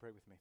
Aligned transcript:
pray 0.00 0.10
with 0.14 0.26
me? 0.28 0.36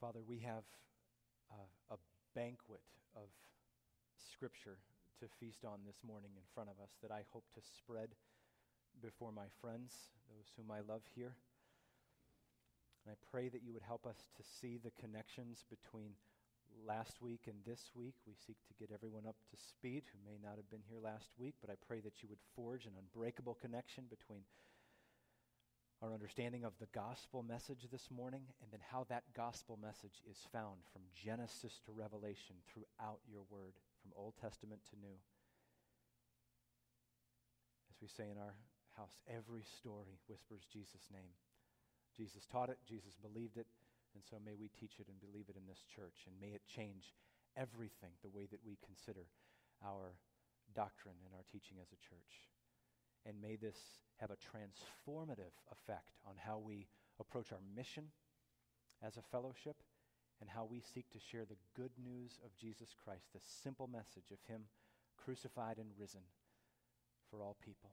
Father, 0.00 0.20
we 0.26 0.38
have 0.38 0.64
a, 1.90 1.96
banquet 2.36 2.80
of 3.16 3.26
Scripture 4.14 4.78
to 5.18 5.26
feast 5.40 5.64
on 5.64 5.80
this 5.84 5.98
morning 6.06 6.30
in 6.36 6.42
front 6.54 6.70
of 6.70 6.78
us 6.80 6.94
that 7.02 7.10
I 7.10 7.24
hope 7.32 7.42
to 7.54 7.60
spread 7.60 8.14
before 9.02 9.32
my 9.32 9.50
friends, 9.60 10.06
those 10.30 10.46
whom 10.54 10.70
I 10.70 10.86
love 10.86 11.02
here. 11.16 11.34
And 13.02 13.10
I 13.10 13.16
pray 13.32 13.48
that 13.48 13.64
you 13.66 13.72
would 13.72 13.82
help 13.82 14.06
us 14.06 14.28
to 14.36 14.42
see 14.44 14.78
the 14.78 14.94
connections 15.00 15.64
between 15.68 16.12
last 16.86 17.20
week 17.20 17.46
and 17.46 17.56
this 17.66 17.90
week. 17.94 18.14
We 18.26 18.34
seek 18.34 18.56
to 18.68 18.74
get 18.78 18.94
everyone 18.94 19.26
up 19.26 19.36
to 19.50 19.56
speed 19.56 20.04
who 20.12 20.18
may 20.30 20.38
not 20.42 20.56
have 20.56 20.70
been 20.70 20.84
here 20.88 21.00
last 21.02 21.30
week, 21.38 21.54
but 21.60 21.70
I 21.70 21.74
pray 21.86 22.00
that 22.00 22.22
you 22.22 22.28
would 22.28 22.42
forge 22.54 22.86
an 22.86 22.98
unbreakable 22.98 23.58
connection 23.60 24.04
between 24.10 24.42
our 26.02 26.14
understanding 26.14 26.64
of 26.64 26.78
the 26.78 26.86
gospel 26.94 27.42
message 27.42 27.88
this 27.90 28.08
morning 28.10 28.42
and 28.62 28.70
then 28.70 28.80
how 28.92 29.04
that 29.08 29.24
gospel 29.34 29.78
message 29.80 30.22
is 30.30 30.38
found 30.52 30.78
from 30.92 31.02
Genesis 31.10 31.80
to 31.86 31.92
Revelation 31.92 32.54
throughout 32.70 33.18
your 33.26 33.42
word, 33.50 33.74
from 34.00 34.12
Old 34.14 34.34
Testament 34.40 34.80
to 34.90 34.96
New. 35.00 35.18
As 37.90 37.98
we 38.00 38.06
say 38.06 38.30
in 38.30 38.38
our 38.38 38.54
house, 38.96 39.18
every 39.26 39.62
story 39.62 40.18
whispers 40.28 40.62
Jesus' 40.70 41.10
name. 41.10 41.34
Jesus 42.16 42.46
taught 42.46 42.70
it, 42.70 42.78
Jesus 42.86 43.14
believed 43.14 43.56
it, 43.56 43.66
and 44.14 44.22
so 44.24 44.36
may 44.38 44.54
we 44.54 44.68
teach 44.68 44.98
it 44.98 45.08
and 45.08 45.20
believe 45.20 45.48
it 45.48 45.56
in 45.56 45.66
this 45.66 45.84
church, 45.84 46.26
and 46.26 46.34
may 46.40 46.54
it 46.54 46.62
change 46.66 47.14
everything 47.56 48.14
the 48.22 48.32
way 48.32 48.46
that 48.50 48.64
we 48.64 48.78
consider 48.84 49.26
our 49.84 50.16
doctrine 50.74 51.16
and 51.24 51.34
our 51.34 51.44
teaching 51.50 51.78
as 51.80 51.92
a 51.92 52.00
church. 52.02 52.48
And 53.26 53.40
may 53.40 53.56
this 53.56 53.76
have 54.20 54.30
a 54.30 54.40
transformative 54.40 55.54
effect 55.72 56.18
on 56.26 56.34
how 56.38 56.58
we 56.58 56.86
approach 57.20 57.52
our 57.52 57.62
mission 57.74 58.04
as 59.02 59.16
a 59.16 59.22
fellowship 59.22 59.76
and 60.40 60.48
how 60.48 60.64
we 60.64 60.80
seek 60.80 61.10
to 61.10 61.18
share 61.18 61.44
the 61.44 61.58
good 61.74 61.92
news 62.02 62.38
of 62.44 62.56
Jesus 62.56 62.94
Christ, 63.04 63.26
the 63.32 63.40
simple 63.42 63.88
message 63.88 64.30
of 64.30 64.38
Him 64.46 64.62
crucified 65.16 65.78
and 65.78 65.90
risen 65.98 66.22
for 67.30 67.42
all 67.42 67.56
people. 67.64 67.90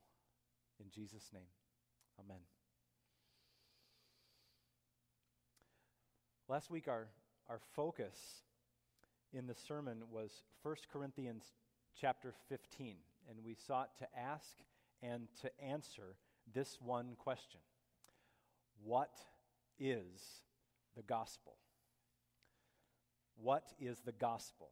In 0.79 0.89
Jesus' 0.89 1.31
name, 1.33 1.49
amen. 2.19 2.54
Last 6.47 6.69
week, 6.69 6.87
our, 6.87 7.07
our 7.49 7.59
focus 7.75 8.19
in 9.33 9.47
the 9.47 9.55
sermon 9.55 10.03
was 10.11 10.43
1 10.61 10.75
Corinthians 10.93 11.43
chapter 11.99 12.35
15, 12.49 12.97
and 13.27 13.39
we 13.43 13.55
sought 13.55 13.97
to 13.97 14.07
ask 14.15 14.55
and 15.01 15.27
to 15.41 15.49
answer 15.59 16.17
this 16.53 16.77
one 16.79 17.15
question 17.17 17.61
What 18.83 19.17
is 19.79 20.43
the 20.95 21.01
gospel? 21.01 21.55
What 23.41 23.73
is 23.79 24.01
the 24.05 24.11
gospel? 24.11 24.69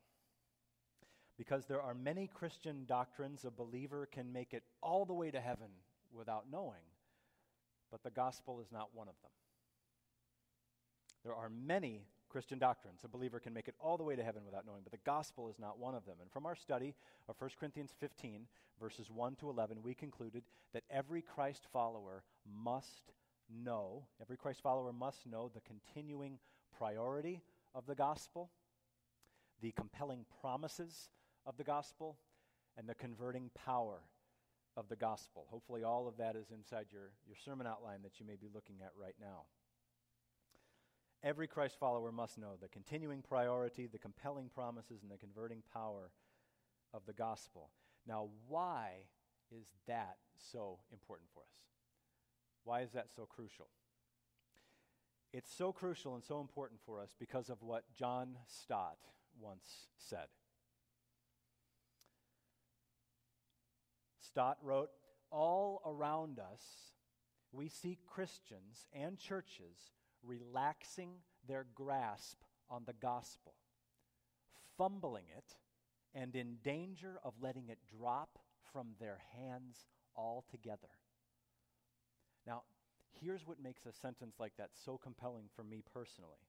Because 1.40 1.66
there 1.66 1.82
are 1.82 1.96
many 1.96 2.30
Christian 2.32 2.86
doctrines 2.86 3.46
a 3.46 3.50
believer 3.50 4.08
can 4.12 4.32
make 4.32 4.54
it 4.54 4.62
all 4.84 5.06
the 5.06 5.14
way 5.14 5.32
to 5.32 5.42
heaven 5.42 5.70
without 6.16 6.46
knowing, 6.52 6.86
but 7.90 8.04
the 8.04 8.12
gospel 8.12 8.62
is 8.62 8.72
not 8.72 8.90
one 8.94 9.08
of 9.08 9.16
them. 9.24 9.32
There 11.24 11.36
are 11.36 11.50
many 11.50 12.06
Christian 12.30 12.58
doctrines 12.58 13.02
a 13.04 13.08
believer 13.08 13.40
can 13.40 13.54
make 13.54 13.68
it 13.68 13.76
all 13.80 13.96
the 13.96 14.04
way 14.04 14.16
to 14.16 14.24
heaven 14.24 14.44
without 14.44 14.66
knowing, 14.66 14.82
but 14.84 14.92
the 14.92 15.06
gospel 15.06 15.50
is 15.50 15.60
not 15.60 15.78
one 15.78 15.94
of 15.94 16.06
them. 16.06 16.16
And 16.20 16.32
from 16.32 16.46
our 16.46 16.56
study 16.56 16.96
of 17.30 17.36
1 17.40 17.52
Corinthians 17.60 17.92
15, 18.00 18.48
verses 18.80 19.12
1 19.12 19.36
to 19.36 19.50
11, 19.50 19.84
we 19.84 19.94
concluded 19.94 20.44
that 20.74 20.84
every 20.90 21.22
Christ 21.22 21.68
follower 21.72 22.24
must 22.52 23.14
know, 23.50 24.08
every 24.20 24.36
Christ 24.36 24.62
follower 24.62 24.92
must 24.92 25.28
know 25.28 25.52
the 25.54 25.62
continuing 25.62 26.40
priority 26.76 27.44
of 27.76 27.86
the 27.86 27.96
gospel, 27.96 28.50
the 29.62 29.72
compelling 29.74 30.26
promises 30.42 31.10
of 31.46 31.58
the 31.58 31.64
gospel, 31.64 32.18
and 32.78 32.90
the 32.90 32.96
converting 32.96 33.52
power 33.54 34.00
of 34.76 34.90
the 34.90 34.96
gospel. 34.96 35.46
Hopefully, 35.52 35.84
all 35.84 36.08
of 36.08 36.18
that 36.18 36.36
is 36.36 36.48
inside 36.52 36.88
your, 36.92 37.12
your 37.28 37.38
sermon 37.46 37.68
outline 37.68 38.02
that 38.02 38.20
you 38.20 38.26
may 38.26 38.36
be 38.36 38.50
looking 38.52 38.78
at 38.82 38.92
right 39.00 39.16
now. 39.22 39.44
Every 41.24 41.48
Christ 41.48 41.80
follower 41.80 42.12
must 42.12 42.38
know 42.38 42.58
the 42.62 42.68
continuing 42.68 43.22
priority, 43.22 43.88
the 43.88 43.98
compelling 43.98 44.50
promises, 44.54 45.04
and 45.04 45.12
the 45.12 45.18
converting 45.18 45.64
power 45.72 46.12
of 46.94 47.06
the 47.06 47.14
gospel. 47.14 47.70
Now, 48.06 48.28
why 48.48 49.06
is 49.50 49.68
that 49.88 50.18
so 50.52 50.80
important 50.92 51.30
for 51.34 51.40
us? 51.42 51.56
Why 52.66 52.82
is 52.82 52.92
that 52.92 53.08
so 53.16 53.26
crucial? 53.26 53.68
It's 55.32 55.52
so 55.52 55.72
crucial 55.72 56.14
and 56.14 56.24
so 56.24 56.42
important 56.42 56.82
for 56.86 57.02
us 57.02 57.16
because 57.18 57.50
of 57.50 57.62
what 57.64 57.86
John 57.98 58.38
Stott 58.46 58.98
once 59.40 59.88
said. 59.98 60.28
Stott 64.20 64.58
wrote, 64.62 64.90
All 65.32 65.82
around 65.86 66.38
us, 66.38 66.62
we 67.54 67.70
see 67.70 67.98
Christians 68.06 68.88
and 68.94 69.18
churches 69.18 69.94
relaxing 70.26 71.12
their 71.48 71.66
grasp 71.76 72.42
on 72.70 72.84
the 72.86 72.94
gospel, 72.94 73.54
fumbling 74.78 75.26
it, 75.36 75.56
and 76.16 76.36
in 76.36 76.58
danger 76.64 77.20
of 77.24 77.34
letting 77.42 77.70
it 77.70 77.80
drop 77.98 78.40
from 78.72 78.90
their 79.00 79.20
hands 79.38 79.88
altogether. 80.16 80.90
Now, 82.46 82.64
here's 83.22 83.48
what 83.48 83.62
makes 83.62 83.86
a 83.86 83.94
sentence 83.94 84.36
like 84.40 84.54
that 84.58 84.72
so 84.74 84.98
compelling 84.98 85.46
for 85.56 85.64
me 85.64 85.84
personally. 85.94 86.48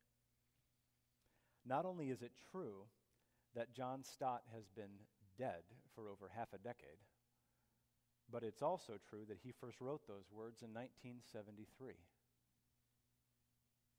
Not 1.67 1.87
only 1.87 2.11
is 2.11 2.23
it 2.23 2.33
true 2.51 2.87
that 3.55 3.73
John 3.73 4.03
Stott 4.03 4.43
has 4.55 4.69
been 4.69 5.07
dead 5.39 5.63
for 5.95 6.09
over 6.09 6.31
half 6.35 6.53
a 6.53 6.59
decade, 6.59 6.99
but 8.31 8.43
it's 8.43 8.63
also 8.63 8.95
true 9.09 9.25
that 9.29 9.39
he 9.43 9.53
first 9.53 9.81
wrote 9.81 10.03
those 10.07 10.31
words 10.33 10.63
in 10.63 10.75
1973. 10.75 11.95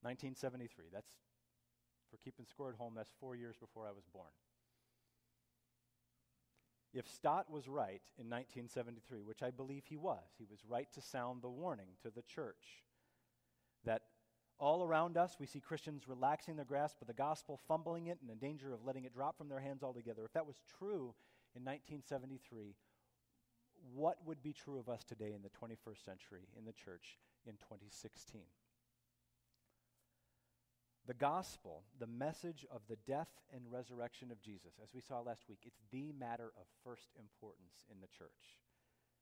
1973. 0.06 0.86
That's, 0.94 1.12
for 2.12 2.18
keeping 2.24 2.46
score 2.46 2.70
at 2.70 2.76
home, 2.76 2.94
that's 2.96 3.12
four 3.20 3.36
years 3.36 3.56
before 3.60 3.88
I 3.88 3.92
was 3.92 4.06
born. 4.14 4.30
If 6.94 7.10
Stott 7.10 7.52
was 7.52 7.68
right 7.68 8.02
in 8.18 8.30
1973, 8.30 9.24
which 9.24 9.44
I 9.44 9.52
believe 9.52 9.84
he 9.86 9.98
was, 9.98 10.24
he 10.38 10.46
was 10.50 10.60
right 10.66 10.88
to 10.94 11.02
sound 11.02 11.42
the 11.42 11.50
warning 11.50 11.90
to 12.04 12.10
the 12.10 12.22
church 12.22 12.84
that 13.84 14.04
all 14.60 14.84
around 14.84 15.18
us 15.18 15.36
we 15.40 15.46
see 15.46 15.60
Christians 15.60 16.08
relaxing 16.08 16.56
their 16.56 16.64
grasp 16.64 17.02
of 17.02 17.08
the 17.08 17.14
gospel, 17.14 17.60
fumbling 17.68 18.08
it, 18.08 18.20
and 18.22 18.30
in 18.30 18.38
danger 18.38 18.74
of 18.74 18.86
letting 18.86 19.04
it 19.04 19.14
drop 19.14 19.38
from 19.38 19.50
their 19.50 19.60
hands 19.60 19.84
altogether. 19.84 20.24
If 20.24 20.34
that 20.34 20.48
was 20.48 20.62
true 20.78 21.14
in 21.54 21.66
1973, 21.66 22.76
what 23.94 24.18
would 24.26 24.42
be 24.42 24.54
true 24.54 24.80
of 24.80 24.88
us 24.88 25.04
today 25.04 25.34
in 25.34 25.42
the 25.42 25.50
21st 25.50 26.06
century 26.06 26.48
in 26.58 26.66
the 26.66 26.72
church 26.72 27.18
in 27.46 27.54
2016? 27.54 28.42
The 31.08 31.14
gospel, 31.14 31.84
the 32.00 32.08
message 32.08 32.66
of 32.72 32.82
the 32.90 32.98
death 33.08 33.30
and 33.54 33.62
resurrection 33.72 34.32
of 34.32 34.42
Jesus, 34.42 34.74
as 34.82 34.94
we 34.94 35.02
saw 35.02 35.20
last 35.20 35.44
week, 35.48 35.60
it's 35.64 35.82
the 35.92 36.12
matter 36.20 36.52
of 36.58 36.66
first 36.84 37.10
importance 37.20 37.86
in 37.92 38.02
the 38.02 38.08
church. 38.08 38.58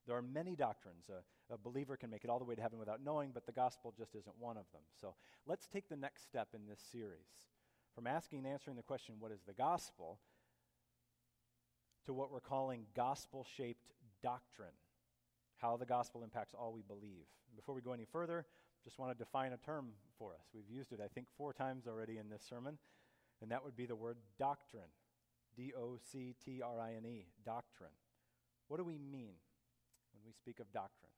There 0.07 0.15
are 0.15 0.21
many 0.21 0.55
doctrines. 0.55 1.09
A, 1.09 1.53
a, 1.53 1.57
believer 1.57 1.97
can 1.97 2.09
make 2.09 2.23
it 2.23 2.29
all 2.29 2.39
the 2.39 2.45
way 2.45 2.55
to 2.55 2.61
heaven 2.61 2.79
without 2.79 3.03
knowing, 3.03 3.31
but 3.33 3.45
the 3.45 3.51
gospel 3.51 3.93
just 3.97 4.15
isn't 4.15 4.35
one 4.39 4.57
of 4.57 4.65
them. 4.71 4.81
So 4.99 5.15
let's 5.45 5.67
take 5.67 5.89
the 5.89 5.95
next 5.95 6.23
step 6.23 6.49
in 6.53 6.67
this 6.67 6.79
series 6.91 7.51
from 7.95 8.07
asking 8.07 8.39
and 8.39 8.47
answering 8.47 8.75
the 8.75 8.83
question, 8.83 9.15
what 9.19 9.31
is 9.31 9.41
the 9.45 9.53
gospel, 9.53 10.19
to 12.05 12.13
what 12.13 12.31
we're 12.31 12.39
calling 12.39 12.85
gospel 12.95 13.45
shaped 13.57 13.93
doctrine, 14.21 14.75
how 15.57 15.77
the 15.77 15.85
gospel 15.85 16.23
impacts 16.23 16.53
all 16.53 16.73
we 16.73 16.81
believe. 16.81 17.25
Before 17.55 17.75
we 17.75 17.81
go 17.81 17.93
any 17.93 18.05
further, 18.05 18.45
just 18.83 18.99
want 18.99 19.11
to 19.11 19.17
define 19.17 19.53
a 19.53 19.57
term 19.57 19.89
for 20.17 20.33
us. 20.33 20.45
We've 20.53 20.69
used 20.69 20.91
it, 20.91 20.99
I 21.03 21.07
think, 21.07 21.27
four 21.37 21.53
times 21.53 21.87
already 21.87 22.17
in 22.17 22.29
this 22.29 22.43
sermon, 22.47 22.77
and 23.41 23.51
that 23.51 23.63
would 23.63 23.75
be 23.75 23.85
the 23.85 23.95
word 23.95 24.17
doctrine. 24.37 24.91
D 25.55 25.71
O 25.77 25.97
C 26.11 26.35
T 26.43 26.61
R 26.61 26.79
I 26.79 26.95
N 26.95 27.05
E, 27.05 27.27
doctrine. 27.45 27.91
What 28.67 28.77
do 28.77 28.83
we 28.83 28.97
mean 28.97 29.35
when 30.13 30.23
we 30.25 30.33
speak 30.33 30.59
of 30.59 30.71
doctrine? 30.73 31.11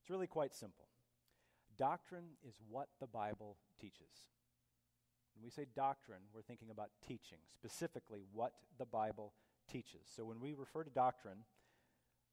It's 0.00 0.10
really 0.10 0.26
quite 0.26 0.54
simple. 0.54 0.86
Doctrine 1.76 2.36
is 2.46 2.54
what 2.68 2.88
the 3.00 3.06
Bible 3.06 3.56
teaches. 3.80 4.26
When 5.34 5.44
we 5.44 5.50
say 5.50 5.66
doctrine, 5.74 6.20
we're 6.34 6.42
thinking 6.42 6.70
about 6.70 6.90
teaching, 7.06 7.38
specifically 7.52 8.22
what 8.32 8.52
the 8.78 8.86
Bible 8.86 9.32
teaches. 9.70 10.02
So 10.16 10.24
when 10.24 10.40
we 10.40 10.54
refer 10.54 10.82
to 10.82 10.90
doctrine, 10.90 11.44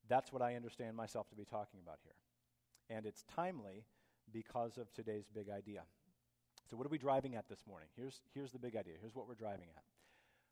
that's 0.07 0.31
what 0.31 0.41
I 0.41 0.55
understand 0.55 0.95
myself 0.95 1.29
to 1.29 1.35
be 1.35 1.45
talking 1.45 1.79
about 1.83 1.99
here. 2.03 2.15
And 2.95 3.05
it's 3.05 3.23
timely 3.23 3.85
because 4.35 4.77
of 4.77 4.91
today's 4.93 5.23
big 5.33 5.49
idea. 5.49 5.83
So, 6.69 6.75
what 6.75 6.85
are 6.85 6.89
we 6.89 6.97
driving 6.97 7.35
at 7.35 7.47
this 7.47 7.63
morning? 7.65 7.87
Here's, 7.95 8.19
here's 8.33 8.51
the 8.51 8.59
big 8.59 8.75
idea. 8.75 8.95
Here's 8.99 9.15
what 9.15 9.29
we're 9.29 9.35
driving 9.35 9.67
at. 9.77 9.83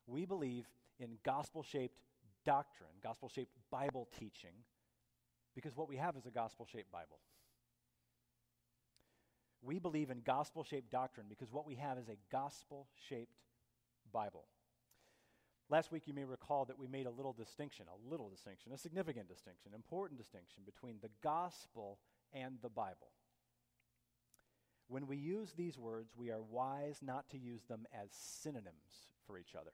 We 0.06 0.24
believe 0.24 0.64
in 0.98 1.18
gospel 1.22 1.62
shaped 1.62 1.98
doctrine, 2.46 2.90
gospel 3.02 3.28
shaped 3.28 3.52
Bible 3.70 4.08
teaching, 4.18 4.54
because 5.54 5.76
what 5.76 5.86
we 5.86 5.96
have 5.96 6.16
is 6.16 6.24
a 6.24 6.30
gospel 6.30 6.66
shaped 6.70 6.90
Bible. 6.90 7.18
We 9.62 9.78
believe 9.78 10.10
in 10.10 10.22
gospel 10.24 10.64
shaped 10.64 10.90
doctrine 10.90 11.26
because 11.28 11.52
what 11.52 11.66
we 11.66 11.74
have 11.74 11.98
is 11.98 12.08
a 12.08 12.16
gospel 12.32 12.86
shaped 13.08 13.36
Bible. 14.12 14.44
Last 15.70 15.90
week, 15.90 16.06
you 16.06 16.12
may 16.12 16.24
recall 16.24 16.66
that 16.66 16.78
we 16.78 16.86
made 16.86 17.06
a 17.06 17.10
little 17.10 17.32
distinction, 17.32 17.86
a 17.88 18.10
little 18.10 18.28
distinction, 18.28 18.72
a 18.72 18.78
significant 18.78 19.28
distinction, 19.28 19.72
important 19.74 20.18
distinction 20.18 20.62
between 20.64 20.96
the 21.00 21.08
gospel 21.22 21.98
and 22.32 22.56
the 22.62 22.68
Bible. 22.68 23.08
When 24.88 25.06
we 25.06 25.16
use 25.16 25.52
these 25.56 25.78
words, 25.78 26.12
we 26.16 26.30
are 26.30 26.42
wise 26.42 26.98
not 27.02 27.28
to 27.30 27.38
use 27.38 27.62
them 27.64 27.86
as 27.92 28.10
synonyms 28.12 29.08
for 29.26 29.38
each 29.38 29.54
other. 29.58 29.72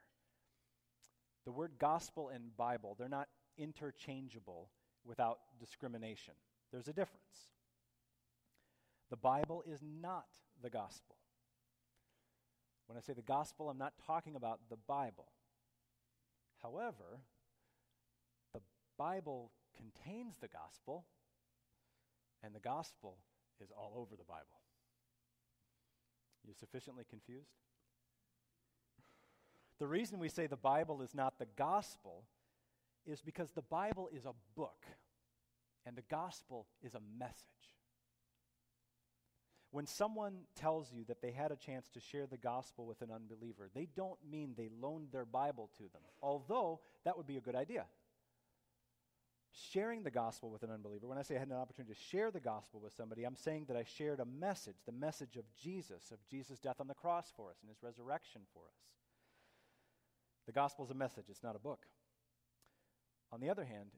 The 1.44 1.52
word 1.52 1.72
gospel 1.78 2.28
and 2.28 2.56
Bible, 2.56 2.96
they're 2.98 3.08
not 3.08 3.28
interchangeable 3.58 4.70
without 5.04 5.38
discrimination. 5.58 6.34
There's 6.70 6.88
a 6.88 6.92
difference. 6.92 7.50
The 9.10 9.16
Bible 9.16 9.64
is 9.66 9.80
not 9.82 10.26
the 10.62 10.70
gospel. 10.70 11.16
When 12.86 12.96
I 12.96 13.00
say 13.00 13.12
the 13.12 13.22
gospel, 13.22 13.68
I'm 13.68 13.78
not 13.78 13.94
talking 14.06 14.36
about 14.36 14.60
the 14.68 14.76
Bible. 14.76 15.32
However, 16.62 17.20
the 18.54 18.60
Bible 18.98 19.50
contains 19.76 20.36
the 20.40 20.48
gospel, 20.48 21.06
and 22.42 22.54
the 22.54 22.60
gospel 22.60 23.18
is 23.60 23.70
all 23.70 23.94
over 23.96 24.16
the 24.16 24.24
Bible. 24.24 24.59
You 26.46 26.54
sufficiently 26.58 27.04
confused? 27.08 27.50
The 29.78 29.86
reason 29.86 30.18
we 30.18 30.28
say 30.28 30.46
the 30.46 30.56
Bible 30.56 31.00
is 31.00 31.14
not 31.14 31.38
the 31.38 31.46
gospel 31.56 32.24
is 33.06 33.22
because 33.22 33.50
the 33.52 33.62
Bible 33.62 34.10
is 34.14 34.26
a 34.26 34.34
book 34.54 34.84
and 35.86 35.96
the 35.96 36.04
gospel 36.10 36.66
is 36.82 36.94
a 36.94 37.00
message. 37.18 37.46
When 39.70 39.86
someone 39.86 40.40
tells 40.56 40.92
you 40.92 41.04
that 41.04 41.22
they 41.22 41.30
had 41.30 41.52
a 41.52 41.56
chance 41.56 41.88
to 41.90 42.00
share 42.00 42.26
the 42.26 42.36
gospel 42.36 42.86
with 42.86 43.02
an 43.02 43.10
unbeliever, 43.10 43.70
they 43.72 43.86
don't 43.96 44.18
mean 44.28 44.54
they 44.56 44.68
loaned 44.80 45.12
their 45.12 45.24
Bible 45.24 45.70
to 45.78 45.84
them, 45.84 46.02
although 46.20 46.80
that 47.04 47.16
would 47.16 47.26
be 47.26 47.36
a 47.36 47.40
good 47.40 47.54
idea. 47.54 47.86
Sharing 49.52 50.04
the 50.04 50.10
gospel 50.10 50.50
with 50.50 50.62
an 50.62 50.70
unbeliever, 50.70 51.08
when 51.08 51.18
I 51.18 51.22
say 51.22 51.36
I 51.36 51.40
had 51.40 51.48
an 51.48 51.56
opportunity 51.56 51.92
to 51.92 52.00
share 52.00 52.30
the 52.30 52.40
gospel 52.40 52.80
with 52.80 52.92
somebody, 52.92 53.24
I'm 53.24 53.36
saying 53.36 53.64
that 53.66 53.76
I 53.76 53.84
shared 53.84 54.20
a 54.20 54.24
message, 54.24 54.76
the 54.86 54.92
message 54.92 55.36
of 55.36 55.44
Jesus, 55.60 56.12
of 56.12 56.18
Jesus' 56.28 56.60
death 56.60 56.80
on 56.80 56.86
the 56.86 56.94
cross 56.94 57.32
for 57.34 57.50
us 57.50 57.56
and 57.60 57.68
his 57.68 57.82
resurrection 57.82 58.42
for 58.54 58.62
us. 58.62 58.78
The 60.46 60.52
gospel 60.52 60.84
is 60.84 60.90
a 60.90 60.94
message, 60.94 61.24
it's 61.28 61.42
not 61.42 61.56
a 61.56 61.60
book. 61.60 61.86
On 63.32 63.40
the 63.40 63.50
other 63.50 63.64
hand, 63.64 63.90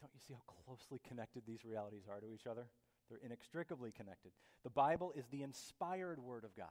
don't 0.00 0.12
you 0.14 0.20
see 0.26 0.34
how 0.34 0.42
closely 0.64 1.00
connected 1.06 1.42
these 1.46 1.64
realities 1.64 2.04
are 2.10 2.20
to 2.20 2.32
each 2.32 2.46
other? 2.46 2.66
They're 3.08 3.20
inextricably 3.24 3.92
connected. 3.92 4.32
The 4.64 4.70
Bible 4.70 5.12
is 5.16 5.26
the 5.28 5.42
inspired 5.42 6.18
Word 6.18 6.44
of 6.44 6.54
God, 6.56 6.66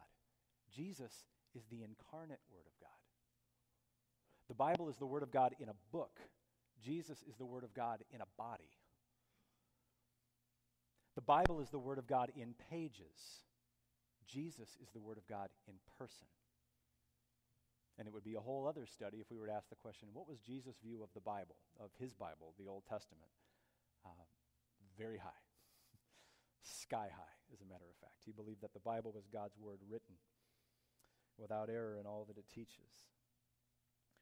Jesus 0.75 1.25
is 1.55 1.63
the 1.71 1.83
incarnate 1.83 2.41
Word 2.51 2.67
of 2.67 2.79
God. 2.81 2.89
The 4.47 4.53
Bible 4.53 4.89
is 4.89 4.97
the 4.97 5.05
Word 5.05 5.23
of 5.23 5.31
God 5.31 5.55
in 5.59 5.69
a 5.69 5.75
book, 5.91 6.19
Jesus 6.83 7.23
is 7.27 7.35
the 7.35 7.45
Word 7.45 7.63
of 7.63 7.73
God 7.73 8.03
in 8.13 8.21
a 8.21 8.27
body. 8.37 8.69
The 11.15 11.21
Bible 11.21 11.59
is 11.61 11.69
the 11.69 11.79
Word 11.79 11.97
of 11.97 12.07
God 12.07 12.31
in 12.35 12.53
pages. 12.69 13.43
Jesus 14.27 14.77
is 14.81 14.89
the 14.93 15.01
Word 15.01 15.17
of 15.17 15.27
God 15.27 15.49
in 15.67 15.75
person. 15.97 16.27
And 17.97 18.07
it 18.07 18.13
would 18.13 18.23
be 18.23 18.35
a 18.35 18.39
whole 18.39 18.67
other 18.67 18.85
study 18.85 19.17
if 19.17 19.31
we 19.31 19.39
were 19.39 19.47
to 19.47 19.53
ask 19.53 19.69
the 19.69 19.75
question 19.75 20.09
what 20.13 20.27
was 20.27 20.39
Jesus' 20.39 20.75
view 20.83 21.01
of 21.01 21.09
the 21.15 21.21
Bible, 21.21 21.55
of 21.79 21.89
his 21.99 22.13
Bible, 22.13 22.53
the 22.59 22.67
Old 22.67 22.83
Testament? 22.87 23.31
Uh, 24.05 24.09
very 24.97 25.17
high. 25.17 25.41
Sky 26.61 27.09
high, 27.09 27.37
as 27.51 27.61
a 27.61 27.65
matter 27.65 27.89
of 27.89 27.97
fact. 27.99 28.21
He 28.23 28.31
believed 28.31 28.61
that 28.61 28.73
the 28.73 28.79
Bible 28.79 29.11
was 29.15 29.25
God's 29.25 29.57
Word 29.57 29.79
written 29.89 30.21
without 31.39 31.69
error 31.69 31.97
in 31.99 32.05
all 32.05 32.25
that 32.27 32.37
it 32.37 32.45
teaches. 32.53 32.93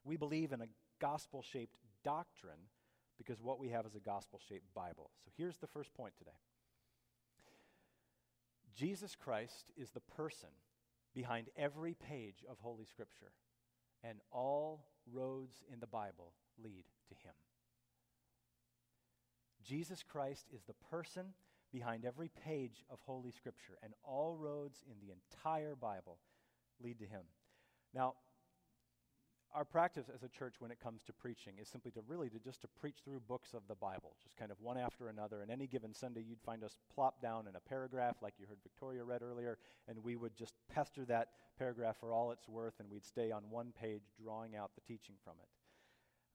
We 0.06 0.16
believe 0.16 0.54
in 0.54 0.62
a 0.62 0.68
gospel 1.00 1.42
shaped 1.42 1.76
doctrine 2.06 2.70
because 3.18 3.42
what 3.42 3.60
we 3.60 3.70
have 3.70 3.86
is 3.86 3.96
a 3.96 4.00
gospel 4.00 4.40
shaped 4.48 4.74
Bible. 4.74 5.10
So 5.26 5.32
here's 5.36 5.58
the 5.58 5.68
first 5.68 5.94
point 5.94 6.14
today 6.18 6.38
Jesus 8.76 9.16
Christ 9.16 9.72
is 9.76 9.92
the 9.92 10.02
person 10.16 10.50
behind 11.14 11.48
every 11.58 11.96
page 11.96 12.46
of 12.50 12.58
Holy 12.62 12.86
Scripture 12.86 13.32
and 14.04 14.20
all 14.32 14.86
roads 15.12 15.64
in 15.72 15.80
the 15.80 15.88
Bible 15.88 16.34
lead 16.62 16.84
to 17.10 17.16
him. 17.16 17.34
Jesus 19.64 20.04
Christ 20.04 20.46
is 20.54 20.62
the 20.64 20.76
person 20.92 21.34
behind 21.76 22.06
every 22.06 22.30
page 22.46 22.86
of 22.90 23.00
Holy 23.06 23.32
Scripture, 23.32 23.78
and 23.84 23.94
all 24.04 24.38
roads 24.40 24.82
in 24.90 24.96
the 25.06 25.12
entire 25.12 25.76
Bible 25.76 26.20
lead 26.82 27.00
to 27.00 27.06
him. 27.06 27.24
Now, 27.94 28.14
our 29.56 29.64
practice 29.64 30.08
as 30.14 30.22
a 30.24 30.28
church 30.28 30.56
when 30.60 30.70
it 30.70 30.80
comes 30.84 31.02
to 31.04 31.14
preaching 31.14 31.54
is 31.60 31.70
simply 31.70 31.90
to 31.92 32.02
really 32.08 32.30
to 32.30 32.40
just 32.40 32.62
to 32.62 32.68
preach 32.68 32.98
through 33.06 33.22
books 33.22 33.54
of 33.54 33.62
the 33.70 33.76
Bible, 33.76 34.16
just 34.22 34.36
kind 34.36 34.52
of 34.52 34.58
one 34.60 34.78
after 34.78 35.08
another. 35.08 35.42
And 35.42 35.50
any 35.50 35.66
given 35.66 35.94
Sunday, 35.94 36.22
you'd 36.28 36.42
find 36.42 36.64
us 36.64 36.78
plop 36.94 37.22
down 37.22 37.48
in 37.48 37.56
a 37.56 37.60
paragraph 37.62 38.18
like 38.22 38.34
you 38.38 38.46
heard 38.48 38.58
Victoria 38.64 39.04
read 39.06 39.22
earlier, 39.22 39.58
and 39.88 40.04
we 40.04 40.18
would 40.18 40.36
just 40.36 40.54
pester 40.74 41.06
that 41.06 41.30
paragraph 41.58 41.96
for 42.00 42.12
all 42.12 42.32
it's 42.32 42.50
worth, 42.50 42.74
and 42.80 42.90
we'd 42.92 43.06
stay 43.06 43.32
on 43.32 43.44
one 43.50 43.72
page 43.80 44.04
drawing 44.22 44.58
out 44.58 44.72
the 44.76 44.82
teaching 44.82 45.16
from 45.24 45.36
it. 45.42 45.48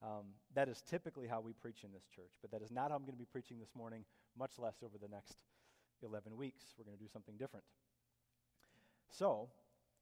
Um, 0.03 0.25
that 0.55 0.67
is 0.67 0.81
typically 0.81 1.27
how 1.27 1.41
we 1.41 1.53
preach 1.53 1.83
in 1.83 1.91
this 1.91 2.07
church, 2.15 2.31
but 2.41 2.49
that 2.51 2.63
is 2.63 2.71
not 2.71 2.89
how 2.89 2.95
I'm 2.95 3.03
going 3.03 3.13
to 3.13 3.19
be 3.19 3.25
preaching 3.31 3.59
this 3.59 3.75
morning, 3.75 4.03
much 4.37 4.57
less 4.57 4.77
over 4.83 4.97
the 4.99 5.07
next 5.07 5.37
11 6.03 6.35
weeks. 6.35 6.63
We're 6.75 6.85
going 6.85 6.97
to 6.97 7.03
do 7.03 7.09
something 7.13 7.35
different. 7.37 7.65
So, 9.11 9.49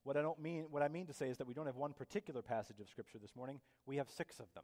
what 0.03 0.17
I 0.17 0.21
don't 0.21 0.39
mean, 0.39 0.65
what 0.69 0.81
I 0.81 0.87
mean 0.87 1.07
to 1.07 1.13
say 1.13 1.29
is 1.29 1.37
that 1.37 1.47
we 1.47 1.53
don't 1.53 1.65
have 1.65 1.75
one 1.75 1.93
particular 1.93 2.41
passage 2.41 2.79
of 2.79 2.89
Scripture 2.89 3.19
this 3.19 3.35
morning. 3.35 3.59
We 3.85 3.97
have 3.97 4.09
six 4.09 4.39
of 4.39 4.51
them. 4.53 4.63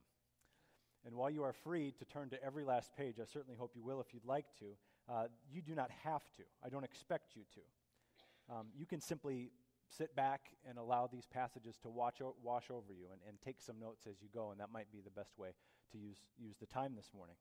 And 1.05 1.15
while 1.15 1.29
you 1.29 1.43
are 1.43 1.53
free 1.53 1.93
to 1.99 2.05
turn 2.05 2.29
to 2.29 2.43
every 2.43 2.63
last 2.63 2.91
page, 2.97 3.15
I 3.21 3.25
certainly 3.25 3.55
hope 3.55 3.73
you 3.75 3.83
will 3.83 4.01
if 4.01 4.13
you'd 4.13 4.25
like 4.25 4.45
to. 4.59 4.65
Uh, 5.07 5.27
you 5.51 5.61
do 5.61 5.75
not 5.75 5.91
have 6.03 6.23
to. 6.37 6.43
I 6.63 6.69
don't 6.69 6.83
expect 6.83 7.35
you 7.35 7.43
to. 7.53 8.55
Um, 8.55 8.67
you 8.75 8.85
can 8.87 9.01
simply 9.01 9.51
sit 9.87 10.15
back 10.15 10.49
and 10.67 10.79
allow 10.79 11.07
these 11.07 11.25
passages 11.27 11.77
to 11.83 11.89
watch 11.89 12.21
o- 12.21 12.35
wash 12.43 12.71
over 12.71 12.91
you 12.91 13.05
and, 13.11 13.21
and 13.27 13.39
take 13.41 13.61
some 13.61 13.79
notes 13.79 14.07
as 14.09 14.15
you 14.21 14.29
go, 14.33 14.49
and 14.49 14.59
that 14.59 14.71
might 14.71 14.91
be 14.91 15.01
the 15.01 15.11
best 15.11 15.37
way 15.37 15.49
to 15.91 15.97
use, 15.97 16.17
use 16.39 16.55
the 16.59 16.65
time 16.65 16.93
this 16.95 17.11
morning. 17.15 17.35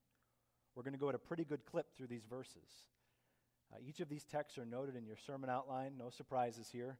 We're 0.74 0.82
going 0.82 0.92
to 0.92 1.00
go 1.00 1.08
at 1.08 1.14
a 1.14 1.18
pretty 1.18 1.44
good 1.44 1.64
clip 1.64 1.86
through 1.96 2.08
these 2.08 2.24
verses. 2.28 2.84
Uh, 3.72 3.78
each 3.86 4.00
of 4.00 4.08
these 4.08 4.24
texts 4.24 4.58
are 4.58 4.66
noted 4.66 4.94
in 4.94 5.06
your 5.06 5.16
sermon 5.16 5.48
outline, 5.48 5.92
no 5.98 6.10
surprises 6.10 6.68
here. 6.70 6.98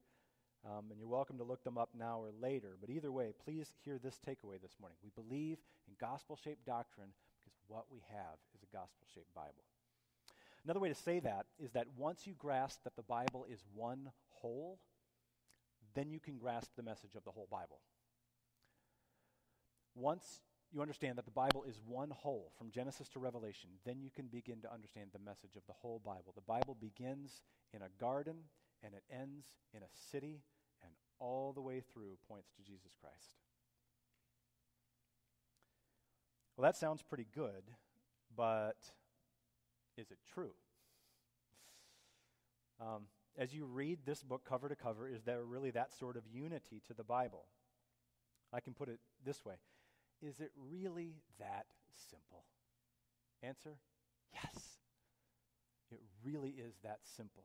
Um, 0.67 0.87
and 0.91 0.99
you're 0.99 1.09
welcome 1.09 1.37
to 1.39 1.45
look 1.45 1.63
them 1.63 1.77
up 1.77 1.91
now 1.99 2.21
or 2.21 2.31
later. 2.41 2.77
But 2.81 2.89
either 2.89 3.13
way, 3.13 3.33
please 3.45 3.73
hear 3.85 3.99
this 3.99 4.19
takeaway 4.27 4.61
this 4.63 4.77
morning. 4.81 4.97
We 5.03 5.11
believe 5.15 5.59
in 5.87 5.95
gospel 6.01 6.39
shaped 6.43 6.65
doctrine 6.65 7.11
because 7.45 7.59
what 7.69 7.85
we 7.91 8.01
have 8.11 8.39
is 8.55 8.63
a 8.63 8.75
gospel 8.75 9.07
shaped 9.15 9.35
Bible. 9.35 9.65
Another 10.65 10.81
way 10.81 10.89
to 10.89 10.95
say 10.95 11.21
that 11.21 11.47
is 11.59 11.73
that 11.73 11.87
once 11.99 12.27
you 12.27 12.33
grasp 12.39 12.81
that 12.85 12.97
the 12.97 13.03
Bible 13.03 13.45
is 13.51 13.63
one 13.75 14.11
whole, 14.31 14.81
then 15.95 16.11
you 16.11 16.19
can 16.19 16.39
grasp 16.39 16.71
the 16.77 16.83
message 16.83 17.15
of 17.15 17.25
the 17.25 17.31
whole 17.31 17.49
Bible. 17.51 17.81
Once 19.95 20.41
you 20.73 20.81
understand 20.81 21.19
that 21.19 21.27
the 21.27 21.31
Bible 21.31 21.65
is 21.69 21.79
one 21.87 22.11
whole 22.11 22.53
from 22.57 22.71
Genesis 22.71 23.09
to 23.11 23.19
Revelation, 23.19 23.69
then 23.85 24.01
you 24.01 24.11
can 24.11 24.27
begin 24.29 24.63
to 24.63 24.73
understand 24.73 25.11
the 25.13 25.19
message 25.19 25.57
of 25.57 25.63
the 25.67 25.75
whole 25.75 26.01
Bible. 26.03 26.33
The 26.35 26.41
Bible 26.41 26.75
begins 26.81 27.43
in 27.75 27.83
a 27.83 28.01
garden 28.01 28.37
and 28.83 28.95
it 28.95 29.05
ends 29.13 29.47
in 29.75 29.83
a 29.83 30.11
city 30.11 30.41
all 31.19 31.53
the 31.53 31.61
way 31.61 31.81
through 31.81 32.19
points 32.29 32.51
to 32.57 32.63
Jesus 32.63 32.93
Christ. 33.01 33.37
Well, 36.57 36.65
that 36.65 36.77
sounds 36.77 37.03
pretty 37.03 37.27
good, 37.35 37.65
but 38.37 38.77
is 39.97 40.11
it 40.11 40.19
true? 40.33 40.53
Um, 42.81 43.03
as 43.37 43.53
you 43.53 43.65
read 43.65 44.01
this 44.05 44.23
book 44.23 44.43
cover 44.49 44.69
to 44.69 44.77
cover, 44.77 45.09
is 45.09 45.23
there 45.23 45.43
really 45.43 45.71
that 45.73 45.93
sort 45.93 46.17
of 46.17 46.23
unity 46.33 46.81
to 46.87 46.95
the 46.95 47.03
Bible? 47.03 47.47
I 48.53 48.61
can 48.61 48.75
put 48.75 48.89
it 48.89 49.01
this 49.25 49.45
way 49.45 49.55
Is 50.23 50.39
it 50.39 50.53
really 50.71 51.17
that 51.41 51.67
simple? 52.11 52.45
Answer 53.43 53.79
yes. 54.33 54.79
It 55.91 56.01
really 56.25 56.51
is 56.51 56.75
that 56.83 57.01
simple. 57.17 57.45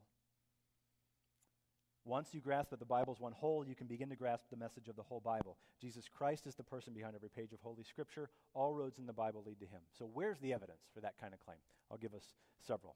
Once 2.09 2.33
you 2.33 2.41
grasp 2.41 2.71
that 2.71 2.79
the 2.79 2.85
Bible 2.85 3.13
is 3.13 3.19
one 3.19 3.31
whole, 3.33 3.63
you 3.63 3.75
can 3.75 3.85
begin 3.85 4.09
to 4.09 4.15
grasp 4.15 4.45
the 4.49 4.57
message 4.57 4.87
of 4.87 4.95
the 4.95 5.03
whole 5.03 5.19
Bible. 5.19 5.57
Jesus 5.79 6.05
Christ 6.09 6.47
is 6.47 6.55
the 6.55 6.63
person 6.63 6.91
behind 6.91 7.13
every 7.13 7.29
page 7.29 7.53
of 7.53 7.59
Holy 7.61 7.83
Scripture. 7.83 8.31
All 8.55 8.73
roads 8.73 8.97
in 8.97 9.05
the 9.05 9.13
Bible 9.13 9.43
lead 9.45 9.59
to 9.59 9.67
him. 9.67 9.81
So, 9.95 10.09
where's 10.11 10.39
the 10.39 10.51
evidence 10.51 10.81
for 10.91 11.01
that 11.01 11.19
kind 11.21 11.35
of 11.35 11.39
claim? 11.39 11.59
I'll 11.91 11.99
give 11.99 12.15
us 12.15 12.23
several. 12.65 12.95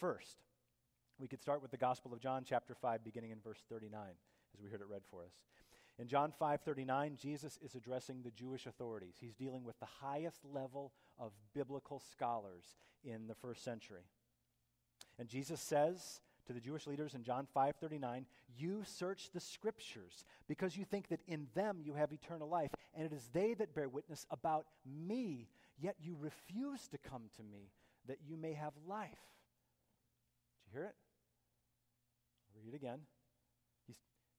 First, 0.00 0.42
we 1.20 1.28
could 1.28 1.40
start 1.40 1.62
with 1.62 1.70
the 1.70 1.76
Gospel 1.76 2.12
of 2.12 2.18
John, 2.18 2.42
chapter 2.44 2.74
5, 2.74 3.04
beginning 3.04 3.30
in 3.30 3.38
verse 3.38 3.62
39, 3.68 4.00
as 4.54 4.60
we 4.60 4.68
heard 4.68 4.80
it 4.80 4.88
read 4.88 5.02
for 5.08 5.22
us. 5.22 5.44
In 6.00 6.08
John 6.08 6.32
5:39, 6.32 7.16
Jesus 7.16 7.60
is 7.62 7.76
addressing 7.76 8.22
the 8.22 8.32
Jewish 8.32 8.66
authorities. 8.66 9.18
He's 9.20 9.34
dealing 9.34 9.62
with 9.62 9.78
the 9.78 9.86
highest 9.86 10.44
level 10.44 10.92
of 11.16 11.30
biblical 11.54 12.00
scholars 12.00 12.76
in 13.04 13.28
the 13.28 13.36
first 13.36 13.62
century. 13.62 14.10
And 15.16 15.28
Jesus 15.28 15.60
says 15.60 16.22
to 16.48 16.54
the 16.54 16.60
Jewish 16.60 16.86
leaders 16.86 17.14
in 17.14 17.22
John 17.22 17.46
5:39, 17.46 18.26
"You 18.48 18.82
search 18.82 19.30
the 19.30 19.40
scriptures 19.40 20.24
because 20.46 20.76
you 20.76 20.84
think 20.84 21.08
that 21.08 21.22
in 21.26 21.48
them 21.54 21.80
you 21.80 21.94
have 21.94 22.12
eternal 22.12 22.48
life, 22.48 22.74
and 22.94 23.04
it 23.04 23.12
is 23.12 23.28
they 23.28 23.54
that 23.54 23.74
bear 23.74 23.88
witness 23.88 24.26
about 24.30 24.66
me, 24.84 25.50
yet 25.76 26.00
you 26.00 26.16
refuse 26.16 26.88
to 26.88 26.98
come 26.98 27.28
to 27.36 27.42
me 27.42 27.70
that 28.06 28.22
you 28.22 28.36
may 28.36 28.54
have 28.54 28.76
life." 28.78 29.38
Did 30.64 30.66
you 30.66 30.72
hear 30.72 30.84
it? 30.84 30.96
I'll 32.54 32.62
read 32.62 32.74
it 32.74 32.76
again. 32.76 33.06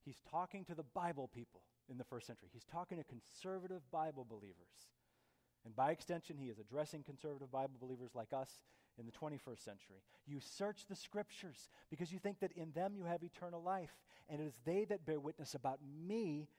He's 0.03 0.19
talking 0.21 0.65
to 0.65 0.73
the 0.73 0.83
Bible 0.83 1.27
people 1.27 1.61
in 1.87 1.99
the 1.99 2.03
first 2.03 2.25
century. 2.25 2.49
He's 2.51 2.65
talking 2.65 2.97
to 2.97 3.03
conservative 3.03 3.89
Bible 3.91 4.25
believers. 4.25 4.89
And 5.63 5.75
by 5.75 5.91
extension, 5.91 6.37
he 6.37 6.49
is 6.49 6.57
addressing 6.57 7.03
conservative 7.03 7.51
Bible 7.51 7.77
believers 7.79 8.15
like 8.15 8.33
us 8.33 8.63
in 8.99 9.05
the 9.05 9.11
21st 9.11 9.63
century. 9.63 10.03
You 10.27 10.39
search 10.39 10.85
the 10.87 10.95
scriptures 10.95 11.69
because 11.89 12.11
you 12.11 12.19
think 12.19 12.39
that 12.39 12.51
in 12.51 12.71
them 12.73 12.93
you 12.95 13.05
have 13.05 13.23
eternal 13.23 13.63
life, 13.63 13.95
and 14.27 14.41
it 14.41 14.45
is 14.45 14.53
they 14.65 14.85
that 14.85 15.05
bear 15.05 15.19
witness 15.19 15.55
about 15.55 15.79
me, 16.05 16.49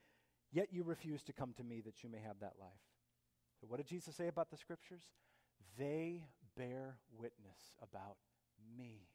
yet 0.50 0.68
you 0.72 0.82
refuse 0.82 1.22
to 1.24 1.32
come 1.32 1.52
to 1.58 1.64
me 1.64 1.80
that 1.82 2.02
you 2.02 2.10
may 2.10 2.18
have 2.18 2.40
that 2.40 2.54
life. 2.58 2.70
So, 3.60 3.66
what 3.68 3.76
did 3.76 3.86
Jesus 3.86 4.16
say 4.16 4.28
about 4.28 4.50
the 4.50 4.56
scriptures? 4.56 5.02
They 5.78 6.24
bear 6.56 6.96
witness 7.16 7.74
about 7.82 8.16
me. 8.76 9.06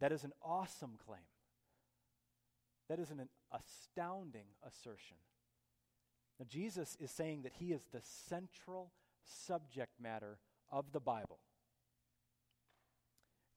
That 0.00 0.12
is 0.12 0.24
an 0.24 0.32
awesome 0.42 0.98
claim. 1.04 1.20
That 2.88 2.98
is 2.98 3.10
an 3.10 3.28
astounding 3.52 4.46
assertion. 4.66 5.16
Now, 6.38 6.46
Jesus 6.48 6.96
is 7.00 7.10
saying 7.10 7.42
that 7.42 7.52
he 7.58 7.72
is 7.72 7.82
the 7.92 8.00
central 8.02 8.92
subject 9.24 9.92
matter 10.00 10.38
of 10.70 10.92
the 10.92 11.00
Bible. 11.00 11.38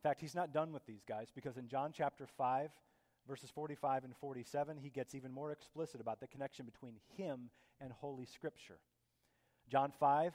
Fact, 0.03 0.19
he's 0.19 0.35
not 0.35 0.53
done 0.53 0.73
with 0.73 0.85
these 0.85 1.03
guys 1.07 1.29
because 1.33 1.57
in 1.57 1.69
John 1.69 1.91
chapter 1.95 2.27
5, 2.27 2.69
verses 3.25 3.49
45 3.49 4.03
and 4.03 4.13
47, 4.17 4.77
he 4.77 4.89
gets 4.89 5.15
even 5.15 5.31
more 5.31 5.51
explicit 5.51 6.01
about 6.01 6.19
the 6.19 6.27
connection 6.27 6.65
between 6.65 6.95
him 7.15 7.49
and 7.79 7.93
Holy 7.93 8.25
Scripture. 8.25 8.79
John 9.69 9.93
5, 9.97 10.33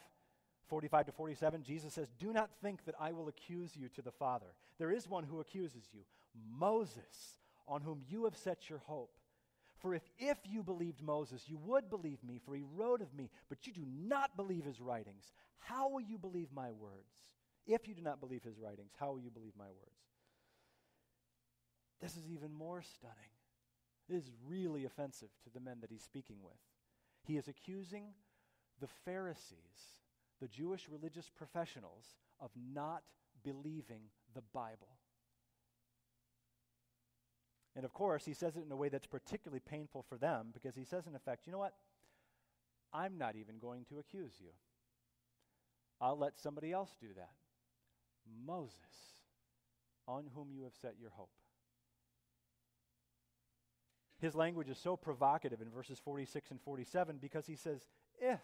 45 0.69 1.07
to 1.07 1.13
47, 1.13 1.63
Jesus 1.63 1.93
says, 1.93 2.09
Do 2.19 2.33
not 2.33 2.49
think 2.63 2.85
that 2.87 2.95
I 2.99 3.13
will 3.13 3.29
accuse 3.29 3.77
you 3.77 3.91
to 3.91 4.01
the 4.01 4.11
Father. 4.11 4.47
There 4.79 4.91
is 4.91 5.07
one 5.07 5.25
who 5.25 5.41
accuses 5.41 5.85
you 5.93 6.01
Moses 6.59 7.39
on 7.67 7.83
whom 7.83 8.01
you 8.09 8.25
have 8.25 8.37
set 8.37 8.71
your 8.71 8.81
hope. 8.87 9.13
For 9.81 9.95
if, 9.95 10.03
if 10.19 10.39
you 10.45 10.63
believed 10.63 11.03
Moses, 11.03 11.45
you 11.47 11.59
would 11.65 11.91
believe 11.91 12.25
me, 12.25 12.41
for 12.45 12.55
he 12.55 12.65
wrote 12.75 13.03
of 13.03 13.15
me, 13.15 13.31
but 13.49 13.67
you 13.67 13.73
do 13.73 13.85
not 13.87 14.37
believe 14.37 14.65
his 14.65 14.81
writings. 14.81 15.33
How 15.59 15.89
will 15.89 16.01
you 16.01 16.19
believe 16.19 16.49
my 16.53 16.73
words? 16.73 17.29
If 17.69 17.87
you 17.87 17.95
do 17.95 18.01
not 18.01 18.19
believe 18.19 18.43
his 18.43 18.59
writings, 18.59 18.93
how 18.99 19.13
will 19.13 19.21
you 19.21 19.31
believe 19.31 19.53
my 19.57 19.67
words? 19.67 20.01
This 22.01 22.17
is 22.17 22.27
even 22.33 22.53
more 22.53 22.81
stunning. 22.81 23.15
This 24.09 24.25
is 24.25 24.31
really 24.49 24.87
offensive 24.87 25.29
to 25.45 25.51
the 25.51 25.61
men 25.61 25.79
that 25.83 25.91
he's 25.91 26.03
speaking 26.03 26.39
with. 26.43 26.57
He 27.23 27.37
is 27.37 27.47
accusing 27.47 28.15
the 28.81 28.87
Pharisees, 29.05 30.01
the 30.41 30.49
Jewish 30.49 30.89
religious 30.89 31.29
professionals, 31.29 32.17
of 32.41 32.51
not 32.73 33.03
believing 33.45 34.03
the 34.35 34.43
Bible. 34.55 34.97
And 37.77 37.85
of 37.85 37.93
course, 37.93 38.25
he 38.25 38.33
says 38.33 38.57
it 38.57 38.65
in 38.65 38.73
a 38.73 38.77
way 38.77 38.89
that's 38.89 39.07
particularly 39.07 39.61
painful 39.61 40.07
for 40.09 40.17
them 40.17 40.49
because 40.55 40.75
he 40.75 40.85
says, 40.85 41.07
in 41.07 41.15
effect, 41.15 41.47
you 41.47 41.53
know 41.53 41.59
what? 41.59 41.75
I'm 42.95 43.19
not 43.19 43.37
even 43.37 43.59
going 43.59 43.85
to 43.91 43.99
accuse 43.99 44.33
you. 44.41 44.51
I'll 46.01 46.19
let 46.19 46.39
somebody 46.39 46.73
else 46.73 46.97
do 46.99 47.09
that. 47.17 47.33
Moses, 48.47 48.75
on 50.07 50.25
whom 50.35 50.49
you 50.53 50.65
have 50.65 50.75
set 50.81 50.95
your 51.01 51.11
hope. 51.11 51.31
His 54.21 54.35
language 54.35 54.69
is 54.69 54.79
so 54.79 54.97
provocative 54.97 55.61
in 55.61 55.71
verses 55.71 55.99
46 55.99 56.51
and 56.51 56.61
47 56.61 57.19
because 57.21 57.47
he 57.47 57.55
says, 57.55 57.87
If, 58.21 58.41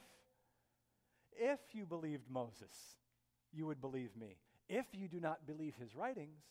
if 1.32 1.58
you 1.72 1.84
believed 1.84 2.30
Moses, 2.30 2.96
you 3.52 3.66
would 3.66 3.80
believe 3.80 4.16
me. 4.16 4.36
If 4.68 4.86
you 4.92 5.08
do 5.08 5.20
not 5.20 5.46
believe 5.46 5.74
his 5.76 5.96
writings, 5.96 6.42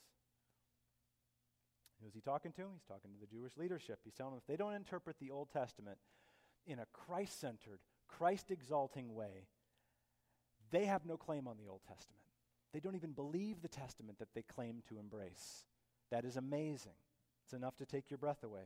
Who's 2.04 2.14
he 2.14 2.22
talking 2.22 2.52
to? 2.54 2.64
He's 2.74 2.84
talking 2.84 3.12
to 3.14 3.20
the 3.20 3.34
Jewish 3.34 3.56
leadership. 3.56 4.00
He's 4.04 4.14
telling 4.14 4.34
them 4.34 4.42
if 4.42 4.48
they 4.48 4.58
don't 4.58 4.74
interpret 4.74 5.18
the 5.20 5.32
Old 5.32 5.50
Testament 5.52 5.98
in 6.68 6.80
a 6.80 6.86
Christ 6.92 7.40
centered, 7.40 7.80
Christ 8.08 8.52
exalting 8.52 9.14
way, 9.16 9.48
they 10.72 10.86
have 10.86 11.06
no 11.06 11.18
claim 11.18 11.48
on 11.48 11.58
the 11.58 11.70
Old 11.70 11.82
Testament. 11.88 12.20
They 12.74 12.80
don't 12.80 12.96
even 12.96 13.12
believe 13.12 13.62
the 13.62 13.68
Testament 13.68 14.20
that 14.20 14.34
they 14.34 14.42
claim 14.42 14.82
to 14.90 14.98
embrace. 14.98 15.66
That 16.12 16.26
is 16.26 16.38
amazing. 16.38 16.94
It's 17.46 17.54
enough 17.54 17.78
to 17.78 17.86
take 17.86 18.10
your 18.10 18.18
breath 18.18 18.44
away. 18.44 18.64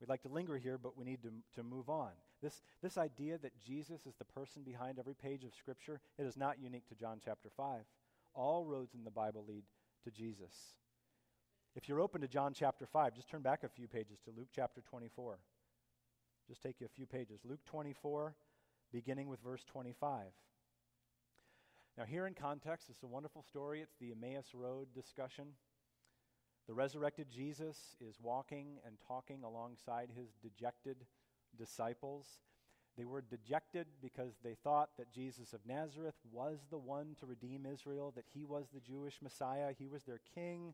We'd 0.00 0.08
like 0.08 0.22
to 0.22 0.28
linger 0.28 0.56
here, 0.56 0.78
but 0.78 0.96
we 0.96 1.04
need 1.04 1.22
to, 1.22 1.30
to 1.54 1.62
move 1.62 1.88
on. 1.88 2.10
This, 2.42 2.62
this 2.82 2.98
idea 2.98 3.38
that 3.38 3.60
Jesus 3.64 4.04
is 4.06 4.14
the 4.16 4.24
person 4.24 4.62
behind 4.62 4.98
every 4.98 5.14
page 5.14 5.44
of 5.44 5.54
Scripture, 5.54 6.00
it 6.18 6.26
is 6.26 6.36
not 6.36 6.60
unique 6.60 6.88
to 6.88 6.94
John 6.94 7.20
chapter 7.24 7.48
5. 7.56 7.82
All 8.34 8.64
roads 8.64 8.94
in 8.94 9.04
the 9.04 9.10
Bible 9.10 9.44
lead 9.46 9.62
to 10.04 10.10
Jesus. 10.10 10.74
If 11.74 11.88
you're 11.88 12.00
open 12.00 12.20
to 12.20 12.28
John 12.28 12.52
chapter 12.52 12.84
5, 12.84 13.14
just 13.14 13.28
turn 13.28 13.42
back 13.42 13.62
a 13.62 13.68
few 13.68 13.86
pages 13.86 14.18
to 14.24 14.32
Luke 14.36 14.48
chapter 14.54 14.80
24. 14.80 15.38
Just 16.48 16.62
take 16.62 16.80
you 16.80 16.86
a 16.86 16.96
few 16.96 17.06
pages. 17.06 17.40
Luke 17.44 17.64
24, 17.66 18.34
beginning 18.92 19.28
with 19.28 19.40
verse 19.40 19.64
25. 19.64 20.24
Now, 21.98 22.04
here 22.04 22.26
in 22.26 22.32
context, 22.32 22.88
it's 22.88 23.02
a 23.02 23.06
wonderful 23.06 23.42
story. 23.42 23.82
It's 23.82 23.96
the 24.00 24.12
Emmaus 24.12 24.54
Road 24.54 24.88
discussion. 24.94 25.48
The 26.66 26.72
resurrected 26.72 27.26
Jesus 27.30 27.96
is 28.00 28.16
walking 28.22 28.78
and 28.86 28.96
talking 29.06 29.42
alongside 29.44 30.08
his 30.16 30.28
dejected 30.42 30.96
disciples. 31.58 32.26
They 32.96 33.04
were 33.04 33.20
dejected 33.20 33.88
because 34.00 34.32
they 34.42 34.54
thought 34.54 34.90
that 34.96 35.12
Jesus 35.12 35.52
of 35.52 35.60
Nazareth 35.66 36.14
was 36.30 36.60
the 36.70 36.78
one 36.78 37.14
to 37.20 37.26
redeem 37.26 37.66
Israel, 37.66 38.10
that 38.16 38.24
he 38.32 38.44
was 38.44 38.68
the 38.72 38.80
Jewish 38.80 39.20
Messiah, 39.20 39.74
he 39.78 39.88
was 39.88 40.04
their 40.04 40.20
king. 40.34 40.72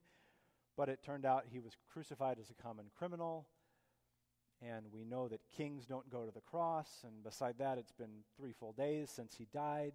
But 0.77 0.89
it 0.89 1.03
turned 1.03 1.27
out 1.27 1.47
he 1.51 1.59
was 1.59 1.77
crucified 1.93 2.39
as 2.39 2.51
a 2.51 2.63
common 2.63 2.87
criminal. 2.97 3.49
And 4.63 4.87
we 4.93 5.05
know 5.05 5.27
that 5.27 5.41
kings 5.57 5.85
don't 5.85 6.11
go 6.11 6.25
to 6.25 6.33
the 6.33 6.41
cross. 6.41 7.03
And 7.05 7.25
beside 7.25 7.59
that, 7.59 7.79
it's 7.79 7.93
been 7.93 8.23
three 8.37 8.53
full 8.53 8.73
days 8.73 9.11
since 9.11 9.35
he 9.37 9.49
died. 9.53 9.95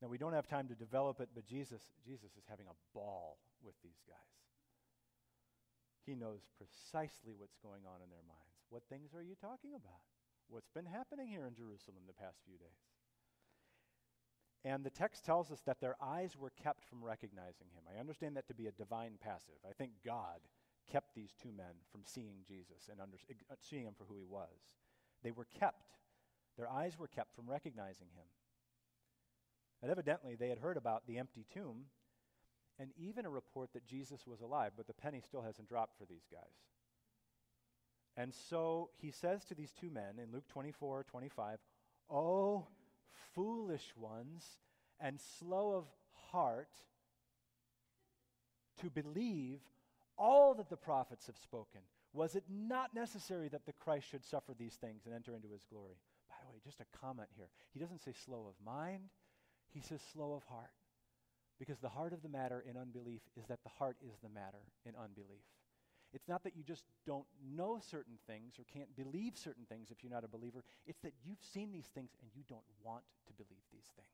Now, 0.00 0.08
we 0.08 0.18
don't 0.18 0.32
have 0.32 0.46
time 0.46 0.68
to 0.68 0.74
develop 0.74 1.20
it, 1.20 1.30
but 1.34 1.46
Jesus, 1.46 1.82
Jesus 2.06 2.30
is 2.38 2.46
having 2.48 2.66
a 2.66 2.78
ball 2.94 3.38
with 3.62 3.74
these 3.82 3.98
guys. 4.06 4.38
He 6.06 6.14
knows 6.14 6.46
precisely 6.56 7.34
what's 7.36 7.58
going 7.58 7.82
on 7.84 8.00
in 8.00 8.08
their 8.08 8.24
minds. 8.24 8.62
What 8.70 8.86
things 8.88 9.12
are 9.12 9.22
you 9.22 9.34
talking 9.34 9.74
about? 9.74 10.06
What's 10.48 10.70
been 10.70 10.86
happening 10.86 11.26
here 11.28 11.46
in 11.46 11.54
Jerusalem 11.54 12.06
the 12.06 12.16
past 12.16 12.38
few 12.46 12.56
days? 12.56 12.80
And 14.64 14.84
the 14.84 14.90
text 14.90 15.24
tells 15.24 15.50
us 15.50 15.60
that 15.66 15.80
their 15.80 15.96
eyes 16.00 16.36
were 16.36 16.52
kept 16.62 16.84
from 16.84 17.04
recognizing 17.04 17.68
him. 17.74 17.84
I 17.86 18.00
understand 18.00 18.36
that 18.36 18.48
to 18.48 18.54
be 18.54 18.66
a 18.66 18.72
divine 18.72 19.18
passive. 19.20 19.60
I 19.68 19.72
think 19.72 19.92
God 20.04 20.40
kept 20.90 21.14
these 21.14 21.34
two 21.40 21.52
men 21.52 21.84
from 21.92 22.02
seeing 22.04 22.44
Jesus 22.46 22.88
and 22.90 23.00
under, 23.00 23.18
seeing 23.60 23.84
him 23.84 23.94
for 23.96 24.04
who 24.04 24.16
he 24.16 24.24
was. 24.24 24.64
They 25.22 25.30
were 25.30 25.46
kept, 25.58 25.92
their 26.56 26.70
eyes 26.70 26.98
were 26.98 27.08
kept 27.08 27.34
from 27.34 27.48
recognizing 27.48 28.08
him. 28.14 28.26
And 29.82 29.90
evidently, 29.90 30.34
they 30.34 30.48
had 30.48 30.58
heard 30.58 30.76
about 30.76 31.06
the 31.06 31.18
empty 31.18 31.44
tomb 31.52 31.84
and 32.78 32.90
even 32.96 33.26
a 33.26 33.30
report 33.30 33.72
that 33.72 33.86
Jesus 33.86 34.26
was 34.26 34.40
alive, 34.40 34.72
but 34.76 34.86
the 34.86 34.92
penny 34.92 35.20
still 35.20 35.42
hasn't 35.42 35.68
dropped 35.68 35.98
for 35.98 36.04
these 36.04 36.26
guys. 36.30 36.42
And 38.16 38.32
so 38.50 38.90
he 38.96 39.10
says 39.10 39.44
to 39.46 39.54
these 39.54 39.72
two 39.72 39.90
men 39.90 40.18
in 40.22 40.32
Luke 40.32 40.48
24 40.48 41.04
25, 41.04 41.58
Oh, 42.10 42.66
foolish 43.34 43.92
ones 43.96 44.44
and 45.00 45.20
slow 45.38 45.72
of 45.72 45.84
heart 46.30 46.70
to 48.80 48.90
believe 48.90 49.60
all 50.16 50.54
that 50.54 50.70
the 50.70 50.76
prophets 50.76 51.26
have 51.26 51.36
spoken. 51.36 51.80
Was 52.12 52.34
it 52.34 52.44
not 52.48 52.94
necessary 52.94 53.48
that 53.48 53.66
the 53.66 53.72
Christ 53.72 54.08
should 54.10 54.24
suffer 54.24 54.54
these 54.58 54.74
things 54.74 55.02
and 55.06 55.14
enter 55.14 55.34
into 55.34 55.48
his 55.48 55.64
glory? 55.70 55.98
By 56.28 56.36
the 56.44 56.52
way, 56.52 56.60
just 56.64 56.80
a 56.80 56.98
comment 56.98 57.28
here. 57.36 57.48
He 57.72 57.78
doesn't 57.78 58.02
say 58.02 58.12
slow 58.12 58.46
of 58.48 58.54
mind, 58.64 59.10
he 59.72 59.80
says 59.80 60.00
slow 60.12 60.34
of 60.34 60.44
heart. 60.44 60.70
Because 61.58 61.78
the 61.80 61.88
heart 61.88 62.12
of 62.12 62.22
the 62.22 62.28
matter 62.28 62.62
in 62.68 62.76
unbelief 62.76 63.22
is 63.36 63.46
that 63.46 63.62
the 63.64 63.70
heart 63.78 63.96
is 64.00 64.16
the 64.22 64.28
matter 64.28 64.62
in 64.84 64.94
unbelief. 64.94 65.42
It's 66.12 66.28
not 66.28 66.44
that 66.44 66.56
you 66.56 66.62
just 66.62 66.84
don't 67.04 67.26
know 67.54 67.80
certain 67.90 68.18
things 68.26 68.54
or 68.58 68.64
can't 68.72 68.94
believe 68.96 69.36
certain 69.36 69.64
things 69.68 69.90
if 69.90 70.02
you're 70.02 70.12
not 70.12 70.24
a 70.24 70.28
believer. 70.28 70.64
It's 70.86 71.00
that 71.00 71.12
you've 71.24 71.42
seen 71.52 71.72
these 71.72 71.88
things 71.94 72.10
and 72.22 72.30
you 72.34 72.42
don't 72.48 72.64
want 72.82 73.02
to 73.26 73.32
believe 73.34 73.64
these 73.72 73.90
things. 73.96 74.08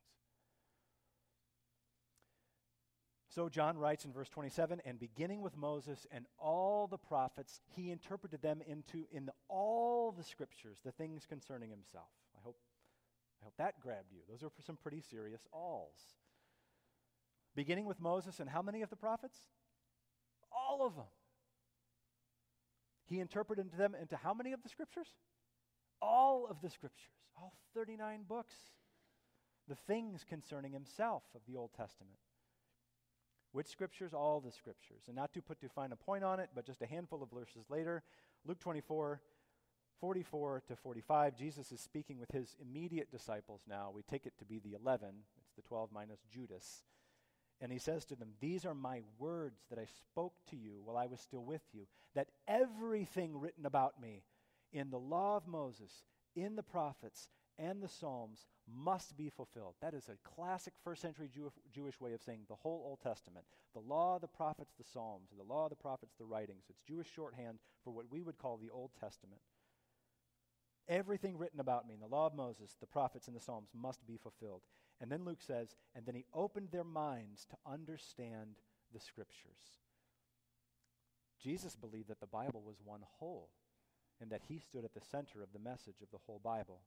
So 3.28 3.49
John 3.49 3.76
writes 3.76 4.04
in 4.04 4.12
verse 4.12 4.28
27 4.28 4.80
and 4.84 4.99
beginning 4.99 5.42
with 5.42 5.56
Moses 5.56 6.06
and 6.12 6.25
all 6.38 6.87
the 6.87 6.99
prophets, 6.99 7.61
he 7.66 7.90
interpreted 7.90 8.42
them 8.42 8.61
into 8.66 9.06
in 9.11 9.28
all 9.49 10.12
the 10.12 10.23
scriptures, 10.23 10.78
the 10.84 10.92
things 10.92 11.26
concerning 11.26 11.70
himself. 11.70 12.11
I 13.45 13.47
hope, 13.47 13.55
that 13.59 13.81
grabbed 13.81 14.11
you. 14.11 14.21
Those 14.29 14.43
are 14.43 14.51
some 14.65 14.77
pretty 14.77 15.03
serious 15.03 15.43
alls. 15.53 15.99
Beginning 17.55 17.85
with 17.85 18.01
Moses 18.01 18.41
and 18.41 18.49
how 18.49 18.63
many 18.63 18.81
of 18.81 18.89
the 18.89 18.97
prophets? 18.97 19.37
All 20.51 20.87
of 20.87 20.97
them. 20.97 21.05
He 23.05 23.21
interpreted 23.21 23.71
them 23.77 23.95
into 24.01 24.17
how 24.17 24.33
many 24.33 24.53
of 24.53 24.63
the 24.63 24.69
scriptures? 24.71 25.09
All 26.01 26.47
of 26.49 26.63
the 26.63 26.71
scriptures, 26.71 27.13
all 27.37 27.53
39 27.75 28.21
books. 28.27 28.55
The 29.69 29.75
things 29.75 30.25
concerning 30.27 30.73
himself 30.73 31.23
of 31.35 31.43
the 31.47 31.57
Old 31.57 31.71
Testament. 31.77 32.19
Which 33.53 33.67
scriptures? 33.67 34.13
All 34.15 34.41
the 34.41 34.53
scriptures. 34.53 35.03
And 35.07 35.17
not 35.17 35.33
to 35.35 35.43
put 35.43 35.61
too 35.61 35.69
fine 35.69 35.93
a 35.93 35.97
point 35.97 36.25
on 36.25 36.41
it, 36.41 36.51
but 36.55 36.67
just 36.67 36.83
a 36.83 36.87
handful 36.87 37.23
of 37.23 37.31
verses 37.31 37.67
later, 37.71 38.03
Luke 38.47 38.59
24, 38.59 39.21
44 40.04 40.62
to 40.68 40.76
45, 40.76 41.34
Jesus 41.34 41.73
is 41.73 41.80
speaking 41.80 42.18
with 42.18 42.30
his 42.30 42.56
immediate 42.61 43.11
disciples 43.11 43.62
now. 43.66 43.90
We 43.90 44.02
take 44.02 44.26
it 44.26 44.34
to 44.38 44.44
be 44.44 44.58
the 44.58 44.75
11, 44.75 45.08
it's 45.40 45.54
the 45.56 45.62
12 45.62 45.88
minus 45.94 46.18
Judas. 46.30 46.84
And 47.58 47.73
he 47.73 47.78
says 47.78 48.04
to 48.06 48.14
them, 48.14 48.34
These 48.38 48.66
are 48.66 48.75
my 48.75 49.00
words 49.18 49.62
that 49.70 49.78
I 49.78 49.87
spoke 49.87 50.34
to 50.50 50.56
you 50.56 50.82
while 50.84 50.99
I 50.99 51.06
was 51.06 51.23
still 51.23 51.42
with 51.42 51.62
you, 51.73 51.87
that 52.14 52.26
everything 52.46 53.40
written 53.40 53.64
about 53.64 53.99
me 53.99 54.25
in 54.75 54.90
the 54.90 54.99
law 54.99 55.38
of 55.38 55.46
Moses, 55.46 56.04
in 56.37 56.54
the 56.54 56.62
prophets, 56.62 57.28
and 57.58 57.82
the 57.82 57.88
Psalms 57.88 58.40
must 58.70 59.16
be 59.16 59.30
fulfilled. 59.30 59.76
That 59.80 59.94
is 59.94 60.11
a 60.11 60.28
classic 60.28 60.75
first 60.84 61.00
century 61.00 61.30
Jew- 61.34 61.50
Jewish 61.73 61.99
way 61.99 62.12
of 62.12 62.20
saying 62.20 62.40
the 62.50 62.56
whole 62.56 62.82
Old 62.84 63.00
Testament. 63.00 63.46
The 63.73 63.80
law, 63.80 64.18
the 64.18 64.28
prophets, 64.28 64.75
the 64.76 64.84
Psalms, 64.84 65.30
the 65.34 65.50
law, 65.50 65.70
the 65.70 65.76
prophets, 65.76 66.12
the 66.18 66.26
writings. 66.26 66.64
It's 66.68 66.82
Jewish 66.87 67.11
shorthand 67.11 67.58
for 67.82 67.90
what 67.90 68.11
we 68.11 68.20
would 68.20 68.37
call 68.37 68.58
the 68.58 68.68
Old 68.68 68.90
Testament. 69.00 69.40
Everything 70.88 71.38
written 71.38 71.61
about 71.61 71.87
me 71.87 71.95
in 71.95 72.00
the 72.00 72.07
law 72.07 72.26
of 72.26 72.35
Moses, 72.35 72.76
the 72.79 72.87
prophets, 72.87 73.26
and 73.26 73.37
the 73.37 73.41
Psalms 73.41 73.71
must 73.75 74.07
be 74.07 74.17
fulfilled. 74.17 74.62
And 75.00 75.11
then 75.11 75.25
Luke 75.25 75.41
says, 75.41 75.75
and 75.95 76.05
then 76.05 76.14
he 76.14 76.26
opened 76.35 76.69
their 76.71 76.85
minds 76.85 77.47
to 77.47 77.57
understand 77.67 78.57
the 78.93 79.00
scriptures. 79.00 79.81
Jesus 81.43 81.76
believed 81.76 82.09
that 82.09 82.21
the 82.21 82.26
Bible 82.26 82.62
was 82.64 82.76
one 82.85 83.03
whole 83.19 83.50
and 84.21 84.31
that 84.31 84.43
he 84.49 84.59
stood 84.59 84.85
at 84.85 84.95
the 84.95 85.00
center 85.00 85.43
of 85.43 85.53
the 85.53 85.59
message 85.59 86.00
of 86.03 86.11
the 86.11 86.19
whole 86.26 86.41
Bible. 86.43 86.81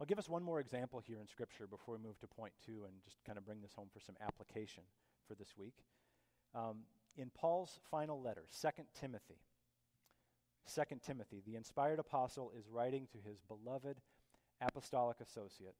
I'll 0.00 0.06
give 0.06 0.18
us 0.18 0.28
one 0.28 0.42
more 0.42 0.60
example 0.60 1.00
here 1.00 1.20
in 1.20 1.28
Scripture 1.28 1.66
before 1.66 1.96
we 1.96 2.02
move 2.02 2.18
to 2.20 2.26
point 2.26 2.52
two 2.64 2.84
and 2.84 2.94
just 3.04 3.22
kind 3.24 3.38
of 3.38 3.44
bring 3.44 3.60
this 3.60 3.74
home 3.74 3.88
for 3.92 4.00
some 4.00 4.16
application 4.26 4.82
for 5.28 5.34
this 5.34 5.54
week. 5.56 5.74
Um, 6.54 6.78
in 7.16 7.30
Paul's 7.30 7.78
final 7.90 8.20
letter, 8.20 8.44
2 8.60 8.68
Timothy, 8.98 9.38
2 10.72 10.82
Timothy, 11.04 11.42
the 11.44 11.56
inspired 11.56 11.98
apostle 11.98 12.52
is 12.56 12.68
writing 12.68 13.08
to 13.12 13.18
his 13.18 13.40
beloved 13.48 13.98
apostolic 14.60 15.18
associate. 15.20 15.74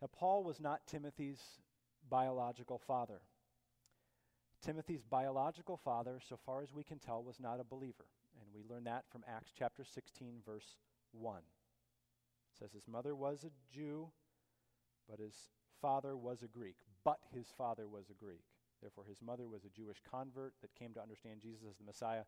Now, 0.00 0.08
Paul 0.12 0.44
was 0.44 0.60
not 0.60 0.86
Timothy's 0.86 1.40
biological 2.08 2.78
father. 2.78 3.20
Timothy's 4.64 5.02
biological 5.02 5.76
father, 5.76 6.20
so 6.26 6.36
far 6.36 6.62
as 6.62 6.72
we 6.72 6.84
can 6.84 6.98
tell, 6.98 7.22
was 7.22 7.40
not 7.40 7.60
a 7.60 7.64
believer. 7.64 8.06
And 8.40 8.48
we 8.54 8.62
learn 8.68 8.84
that 8.84 9.04
from 9.10 9.24
Acts 9.28 9.52
chapter 9.56 9.84
16, 9.84 10.40
verse 10.44 10.76
1 11.12 11.38
It 11.38 11.42
says 12.58 12.72
his 12.72 12.88
mother 12.88 13.14
was 13.14 13.44
a 13.44 13.74
Jew, 13.74 14.08
but 15.08 15.18
his 15.18 15.34
father 15.80 16.16
was 16.16 16.42
a 16.42 16.48
Greek. 16.48 16.76
But 17.04 17.18
his 17.32 17.46
father 17.56 17.88
was 17.88 18.10
a 18.10 18.14
Greek. 18.14 18.44
Therefore, 18.80 19.04
his 19.08 19.22
mother 19.22 19.48
was 19.48 19.64
a 19.64 19.70
Jewish 19.70 19.98
convert 20.10 20.52
that 20.60 20.74
came 20.74 20.92
to 20.94 21.02
understand 21.02 21.40
Jesus 21.40 21.62
as 21.68 21.76
the 21.76 21.84
Messiah. 21.84 22.24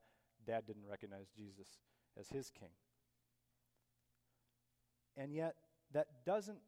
Dad 0.47 0.67
didn't 0.67 0.87
recognize 0.89 1.29
Jesus 1.37 1.69
as 2.19 2.29
his 2.29 2.51
king. 2.51 2.71
And 5.17 5.33
yet, 5.33 5.57
that 5.93 6.25
doesn't 6.25 6.59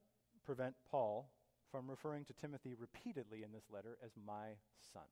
prevent 0.45 0.75
Paul 0.91 1.31
from 1.71 1.89
referring 1.89 2.25
to 2.25 2.33
Timothy 2.33 2.75
repeatedly 2.75 3.43
in 3.43 3.53
this 3.53 3.71
letter 3.71 3.97
as 4.05 4.13
my 4.27 4.57
son. 4.93 5.03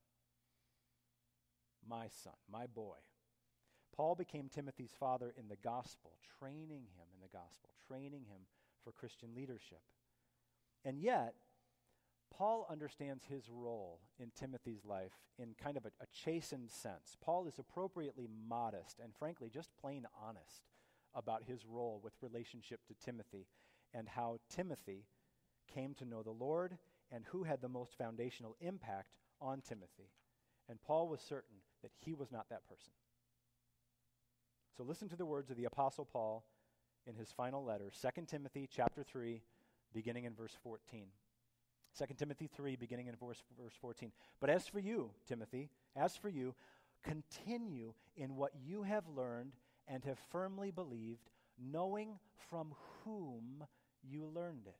My 1.89 2.09
son, 2.09 2.35
my 2.51 2.67
boy. 2.67 2.97
Paul 3.95 4.15
became 4.15 4.49
Timothy's 4.49 4.95
father 4.99 5.33
in 5.37 5.49
the 5.49 5.57
gospel, 5.57 6.13
training 6.39 6.87
him 6.97 7.09
in 7.15 7.21
the 7.21 7.29
gospel, 7.37 7.71
training 7.87 8.25
him 8.29 8.43
for 8.83 8.93
Christian 8.93 9.31
leadership. 9.35 9.83
And 10.85 11.01
yet, 11.01 11.35
Paul 12.31 12.67
understands 12.71 13.25
his 13.25 13.49
role 13.51 14.01
in 14.19 14.31
Timothy's 14.39 14.85
life 14.85 15.13
in 15.39 15.55
kind 15.63 15.77
of 15.77 15.85
a, 15.85 15.89
a, 16.01 16.07
chastened 16.13 16.71
sense. 16.71 17.17
Paul 17.21 17.47
is 17.47 17.59
appropriately 17.59 18.29
modest 18.49 19.01
and, 19.03 19.13
frankly, 19.15 19.51
just 19.53 19.71
plain 19.81 20.07
honest 20.23 20.67
about 21.15 21.45
his 21.45 21.65
role 21.67 22.01
with 22.03 22.13
relationship 22.21 22.81
to 22.87 23.05
Timothy 23.05 23.47
and 23.95 24.09
how 24.09 24.39
Timothy 24.49 25.07
came 25.73 25.95
to 25.95 26.05
know 26.05 26.23
the 26.23 26.31
Lord 26.31 26.77
and 27.11 27.25
who 27.27 27.45
had 27.45 27.61
the 27.61 27.69
most 27.69 27.97
foundational 27.97 28.57
impact 28.61 29.15
on 29.41 29.61
Timothy. 29.61 30.11
And 30.69 30.81
Paul 30.83 31.09
was 31.09 31.21
certain 31.21 31.57
that 31.83 31.93
he 32.05 32.15
was 32.15 32.31
not 32.31 32.49
that 32.51 32.67
person. 32.69 32.93
So 34.77 34.85
listen 34.85 35.09
to 35.09 35.17
the 35.17 35.27
words 35.27 35.51
of 35.51 35.57
the 35.57 35.65
apostle 35.65 36.05
Paul 36.05 36.45
in 37.07 37.15
his 37.15 37.33
final 37.33 37.65
letter, 37.65 37.91
2 37.91 38.27
Timothy 38.27 38.69
chapter 38.71 39.03
3, 39.03 39.43
beginning 39.95 40.25
in 40.25 40.35
verse 40.35 40.57
14. 40.63 41.07
2 41.99 42.05
Timothy 42.17 42.49
3, 42.55 42.77
beginning 42.77 43.09
in 43.09 43.17
verse, 43.17 43.43
verse 43.61 43.75
14. 43.81 44.13
But 44.41 44.51
as 44.51 44.67
for 44.67 44.79
you, 44.79 45.11
Timothy, 45.27 45.71
as 45.97 46.17
for 46.17 46.29
you, 46.29 46.55
continue 47.03 47.95
in 48.17 48.37
what 48.37 48.53
you 48.65 48.83
have 48.83 49.05
learned 49.09 49.53
and 49.89 50.05
have 50.05 50.19
firmly 50.31 50.71
believed, 50.71 51.31
knowing 51.59 52.19
from 52.51 52.75
whom 53.05 53.65
you 54.03 54.27
learned 54.27 54.67
it. 54.67 54.77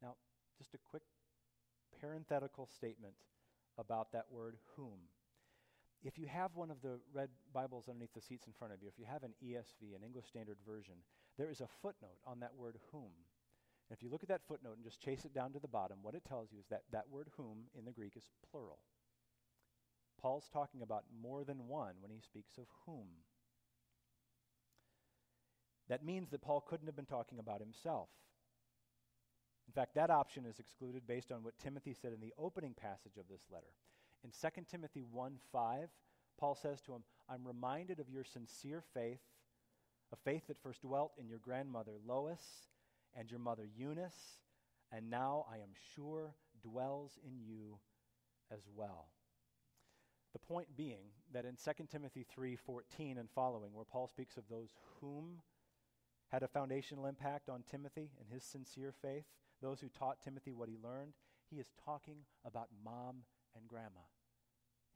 Now, 0.00 0.14
just 0.56 0.74
a 0.74 0.78
quick 0.90 1.02
parenthetical 2.00 2.66
statement 2.66 3.14
about 3.78 4.12
that 4.12 4.26
word 4.30 4.56
whom. 4.76 4.98
If 6.04 6.18
you 6.18 6.26
have 6.26 6.56
one 6.56 6.70
of 6.70 6.82
the 6.82 6.98
red 7.12 7.28
Bibles 7.52 7.88
underneath 7.88 8.14
the 8.14 8.20
seats 8.20 8.46
in 8.46 8.52
front 8.52 8.72
of 8.72 8.82
you, 8.82 8.88
if 8.88 8.98
you 8.98 9.04
have 9.04 9.22
an 9.22 9.34
ESV, 9.44 9.94
an 9.94 10.02
English 10.04 10.26
Standard 10.26 10.58
Version, 10.66 10.94
there 11.38 11.50
is 11.50 11.60
a 11.60 11.68
footnote 11.80 12.18
on 12.26 12.40
that 12.40 12.54
word 12.56 12.78
whom. 12.90 13.10
And 13.92 13.98
if 13.98 14.02
you 14.02 14.08
look 14.08 14.22
at 14.22 14.30
that 14.30 14.48
footnote 14.48 14.76
and 14.76 14.84
just 14.84 15.02
chase 15.02 15.26
it 15.26 15.34
down 15.34 15.52
to 15.52 15.58
the 15.58 15.68
bottom, 15.68 15.98
what 16.00 16.14
it 16.14 16.24
tells 16.24 16.50
you 16.50 16.58
is 16.58 16.64
that 16.70 16.84
that 16.92 17.10
word 17.10 17.28
whom 17.36 17.64
in 17.78 17.84
the 17.84 17.92
Greek 17.92 18.16
is 18.16 18.30
plural. 18.50 18.78
Paul's 20.18 20.48
talking 20.50 20.80
about 20.80 21.04
more 21.22 21.44
than 21.44 21.68
one 21.68 21.96
when 22.00 22.10
he 22.10 22.18
speaks 22.18 22.56
of 22.56 22.64
whom. 22.86 23.04
That 25.90 26.06
means 26.06 26.30
that 26.30 26.40
Paul 26.40 26.62
couldn't 26.66 26.86
have 26.86 26.96
been 26.96 27.04
talking 27.04 27.38
about 27.38 27.60
himself. 27.60 28.08
In 29.66 29.74
fact, 29.74 29.94
that 29.94 30.08
option 30.08 30.46
is 30.46 30.58
excluded 30.58 31.06
based 31.06 31.30
on 31.30 31.42
what 31.42 31.58
Timothy 31.58 31.92
said 31.92 32.14
in 32.14 32.20
the 32.20 32.32
opening 32.38 32.72
passage 32.72 33.18
of 33.18 33.28
this 33.28 33.42
letter. 33.52 33.74
In 34.24 34.30
2 34.30 34.62
Timothy 34.70 35.02
1 35.02 35.34
5, 35.52 35.88
Paul 36.40 36.54
says 36.54 36.80
to 36.86 36.94
him, 36.94 37.02
I'm 37.28 37.46
reminded 37.46 38.00
of 38.00 38.08
your 38.08 38.24
sincere 38.24 38.82
faith, 38.94 39.20
a 40.14 40.16
faith 40.16 40.46
that 40.48 40.62
first 40.62 40.80
dwelt 40.80 41.12
in 41.20 41.28
your 41.28 41.40
grandmother 41.40 41.98
Lois 42.06 42.71
and 43.16 43.30
your 43.30 43.40
mother 43.40 43.66
Eunice, 43.76 44.40
and 44.90 45.10
now 45.10 45.46
I 45.50 45.56
am 45.56 45.74
sure 45.94 46.34
dwells 46.62 47.18
in 47.24 47.40
you 47.40 47.78
as 48.50 48.60
well. 48.74 49.08
The 50.32 50.38
point 50.38 50.76
being 50.76 51.12
that 51.32 51.44
in 51.44 51.56
2 51.56 51.88
Timothy 51.88 52.24
3:14 52.24 53.18
and 53.18 53.30
following 53.30 53.74
where 53.74 53.84
Paul 53.84 54.08
speaks 54.08 54.36
of 54.36 54.48
those 54.48 54.74
whom 55.00 55.42
had 56.28 56.42
a 56.42 56.48
foundational 56.48 57.06
impact 57.06 57.50
on 57.50 57.62
Timothy 57.62 58.12
and 58.18 58.28
his 58.30 58.42
sincere 58.42 58.92
faith, 58.92 59.26
those 59.60 59.80
who 59.80 59.90
taught 59.90 60.22
Timothy 60.22 60.54
what 60.54 60.68
he 60.68 60.78
learned, 60.78 61.12
he 61.50 61.58
is 61.58 61.72
talking 61.84 62.24
about 62.44 62.68
mom 62.82 63.24
and 63.54 63.68
grandma. 63.68 64.00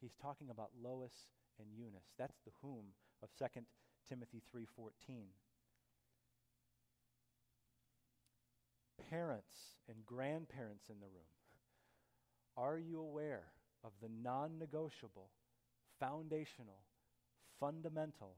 He's 0.01 0.15
talking 0.15 0.49
about 0.49 0.71
Lois 0.83 1.33
and 1.59 1.69
Eunice. 1.75 2.13
That's 2.19 2.41
the 2.45 2.53
whom 2.63 2.95
of 3.23 3.29
2 3.37 3.67
Timothy 4.09 4.41
3:14. 4.41 5.35
Parents 9.11 9.77
and 9.89 10.05
grandparents 10.05 10.89
in 10.89 11.01
the 11.01 11.07
room, 11.07 11.31
are 12.57 12.79
you 12.79 13.01
aware 13.01 13.45
of 13.85 13.93
the 14.03 14.09
non-negotiable, 14.23 15.31
foundational, 16.01 16.81
fundamental, 17.61 18.37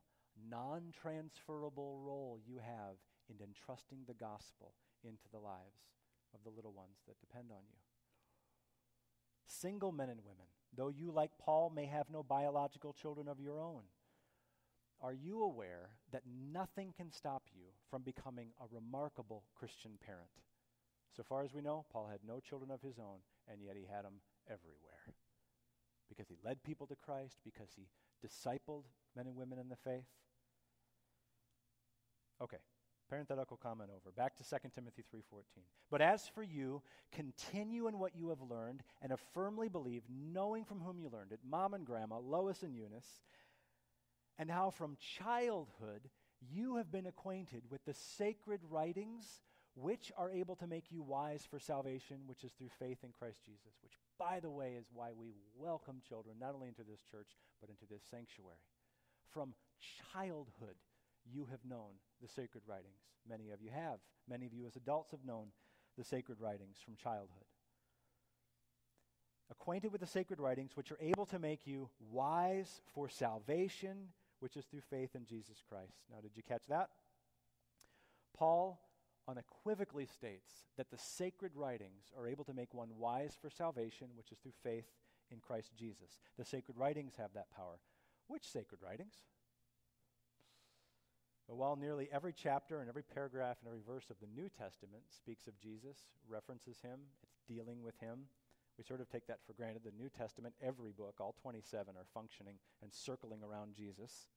non-transferable 0.51 1.99
role 1.99 2.39
you 2.47 2.59
have 2.59 2.97
in 3.29 3.37
entrusting 3.45 4.01
the 4.07 4.15
gospel 4.15 4.75
into 5.05 5.29
the 5.33 5.39
lives 5.39 5.95
of 6.35 6.41
the 6.45 6.51
little 6.51 6.73
ones 6.73 6.99
that 7.07 7.21
depend 7.21 7.51
on 7.51 7.63
you? 7.71 7.79
Single 9.47 9.93
men 9.93 10.11
and 10.11 10.21
women, 10.21 10.47
though 10.77 10.89
you, 10.89 11.11
like 11.11 11.31
Paul, 11.39 11.71
may 11.75 11.87
have 11.87 12.11
no 12.11 12.23
biological 12.23 12.93
children 12.93 13.29
of 13.29 13.41
your 13.41 13.61
own, 13.61 13.83
are 15.01 15.15
you 15.15 15.43
aware 15.43 15.91
that 16.13 16.23
nothing 16.53 16.93
can 16.97 17.11
stop 17.13 17.45
you 17.55 17.67
from 17.89 18.03
becoming 18.03 18.49
a 18.61 18.75
remarkable 18.75 19.45
Christian 19.57 19.93
parent? 20.05 20.29
So 21.17 21.23
far 21.23 21.43
as 21.43 21.53
we 21.53 21.63
know, 21.63 21.85
Paul 21.93 22.09
had 22.11 22.21
no 22.27 22.41
children 22.41 22.71
of 22.71 22.81
his 22.81 22.99
own, 22.99 23.19
and 23.51 23.61
yet 23.63 23.77
he 23.77 23.87
had 23.87 24.05
them 24.05 24.21
everywhere. 24.47 25.15
Because 26.09 26.29
he 26.29 26.37
led 26.45 26.63
people 26.63 26.87
to 26.87 26.97
Christ, 26.97 27.39
because 27.45 27.71
he 27.77 27.89
discipled 28.27 28.85
men 29.17 29.27
and 29.27 29.37
women 29.37 29.59
in 29.59 29.69
the 29.69 29.77
faith. 29.77 30.07
Okay, 32.41 32.59
parenthetical 33.09 33.57
comment 33.57 33.91
over. 33.95 34.11
Back 34.13 34.37
to 34.37 34.45
2 34.45 34.71
Timothy 34.75 35.03
3:14. 35.03 35.65
But 35.91 36.01
as 36.01 36.29
for 36.29 36.43
you, 36.43 36.83
continue 37.11 37.89
in 37.89 37.99
what 37.99 38.15
you 38.15 38.29
have 38.29 38.41
learned 38.41 38.83
and 39.03 39.11
have 39.11 39.21
firmly 39.33 39.69
believed, 39.69 40.07
knowing 40.09 40.65
from 40.65 40.81
whom 40.81 40.99
you 40.99 41.09
learned 41.09 41.33
it, 41.33 41.41
mom 41.45 41.75
and 41.75 41.85
grandma, 41.85 42.19
Lois 42.19 42.63
and 42.63 42.75
Eunice, 42.75 43.23
and 44.39 44.51
how 44.51 44.71
from 44.71 44.97
childhood 44.97 46.11
you 46.41 46.77
have 46.77 46.93
been 46.93 47.07
acquainted 47.07 47.65
with 47.71 47.85
the 47.85 47.95
sacred 47.95 48.61
writings 48.71 49.43
which 49.81 50.11
are 50.17 50.31
able 50.31 50.57
to 50.57 50.67
make 50.67 50.91
you 50.91 51.03
wise 51.03 51.47
for 51.49 51.59
salvation, 51.59 52.19
which 52.27 52.43
is 52.43 52.53
through 52.53 52.71
faith 52.79 52.99
in 53.05 53.11
Christ 53.13 53.39
Jesus, 53.45 53.79
which, 53.83 53.93
by 54.19 54.41
the 54.41 54.51
way, 54.51 54.75
is 54.79 54.87
why 54.93 55.11
we 55.17 55.35
welcome 55.57 56.01
children 56.09 56.37
not 56.41 56.55
only 56.55 56.69
into 56.69 56.83
this 56.83 57.01
church, 57.11 57.29
but 57.61 57.71
into 57.71 57.87
this 57.89 58.03
sanctuary. 58.11 58.59
From 59.33 59.55
childhood, 60.13 60.77
you 61.31 61.47
have 61.51 61.65
known 61.69 62.01
the 62.21 62.29
sacred 62.29 62.65
writings. 62.67 63.03
Many 63.29 63.51
of 63.51 63.63
you 63.63 63.71
have. 63.71 63.99
Many 64.29 64.47
of 64.47 64.53
you, 64.53 64.67
as 64.67 64.77
adults, 64.77 65.13
have 65.13 65.25
known 65.25 65.49
the 65.97 66.05
sacred 66.05 66.41
writings 66.41 66.79
from 66.85 66.97
childhood. 66.97 67.47
Acquainted 69.51 69.93
with 69.93 70.01
the 70.01 70.07
sacred 70.07 70.41
writings, 70.41 70.73
which 70.77 70.91
are 70.91 70.99
able 71.01 71.27
to 71.27 71.39
make 71.39 71.67
you 71.67 71.89
wise 72.11 72.81
for 72.95 73.09
salvation, 73.09 74.09
which 74.41 74.57
is 74.57 74.65
through 74.65 74.83
faith 74.91 75.15
in 75.15 75.25
Jesus 75.25 75.63
Christ. 75.69 75.95
Now, 76.11 76.21
did 76.21 76.33
you 76.37 76.43
catch 76.43 76.63
that? 76.69 76.89
Paul 78.37 78.81
unequivocally 79.29 80.07
states 80.07 80.51
that 80.77 80.91
the 80.91 80.99
sacred 80.99 81.53
writings 81.55 82.13
are 82.19 82.27
able 82.27 82.45
to 82.45 82.55
make 82.55 82.73
one 82.73 82.97
wise 82.99 83.37
for 83.41 83.51
salvation, 83.51 84.09
which 84.17 84.33
is 84.33 84.39
through 84.39 84.53
faith 84.63 84.87
in 85.31 85.39
Christ 85.39 85.73
Jesus. 85.77 86.19
The 86.39 86.45
sacred 86.45 86.77
writings 86.79 87.15
have 87.19 87.35
that 87.35 87.55
power. 87.55 87.79
Which 88.27 88.49
sacred 88.49 88.81
writings? 88.83 89.15
But 91.47 91.57
while 91.57 91.77
nearly 91.77 92.09
every 92.13 92.33
chapter 92.33 92.81
and 92.81 92.89
every 92.89 93.03
paragraph 93.03 93.57
and 93.61 93.69
every 93.69 93.81
verse 93.87 94.11
of 94.11 94.17
the 94.21 94.41
New 94.41 94.49
Testament 94.49 95.05
speaks 95.09 95.47
of 95.47 95.59
Jesus, 95.59 95.97
references 96.29 96.81
him, 96.83 97.01
it's 97.23 97.41
dealing 97.47 97.83
with 97.83 97.99
him, 98.01 98.29
we 98.77 98.85
sort 98.85 99.01
of 99.01 99.09
take 99.09 99.27
that 99.27 99.41
for 99.47 99.55
granted. 99.55 99.83
The 99.85 100.03
New 100.03 100.09
Testament, 100.09 100.55
every 100.63 100.93
book, 100.93 101.17
all 101.21 101.35
27, 101.43 101.97
are 101.97 102.07
functioning 102.15 102.57
and 102.81 102.93
circling 102.93 103.43
around 103.43 103.75
Jesus. 103.75 104.29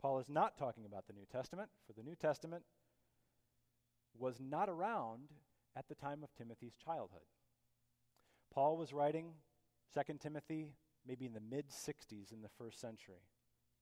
Paul 0.00 0.18
is 0.18 0.28
not 0.28 0.58
talking 0.58 0.84
about 0.84 1.06
the 1.06 1.12
New 1.12 1.26
Testament, 1.30 1.70
for 1.86 1.92
the 1.92 2.02
New 2.02 2.16
Testament 2.16 2.64
was 4.18 4.40
not 4.40 4.68
around 4.68 5.30
at 5.76 5.88
the 5.88 5.94
time 5.94 6.22
of 6.22 6.34
Timothy's 6.34 6.76
childhood. 6.82 7.26
Paul 8.52 8.76
was 8.76 8.92
writing 8.92 9.32
2 9.94 10.18
Timothy 10.18 10.72
maybe 11.06 11.26
in 11.26 11.32
the 11.32 11.40
mid 11.40 11.68
60s 11.68 12.32
in 12.32 12.42
the 12.42 12.48
first 12.58 12.80
century. 12.80 13.22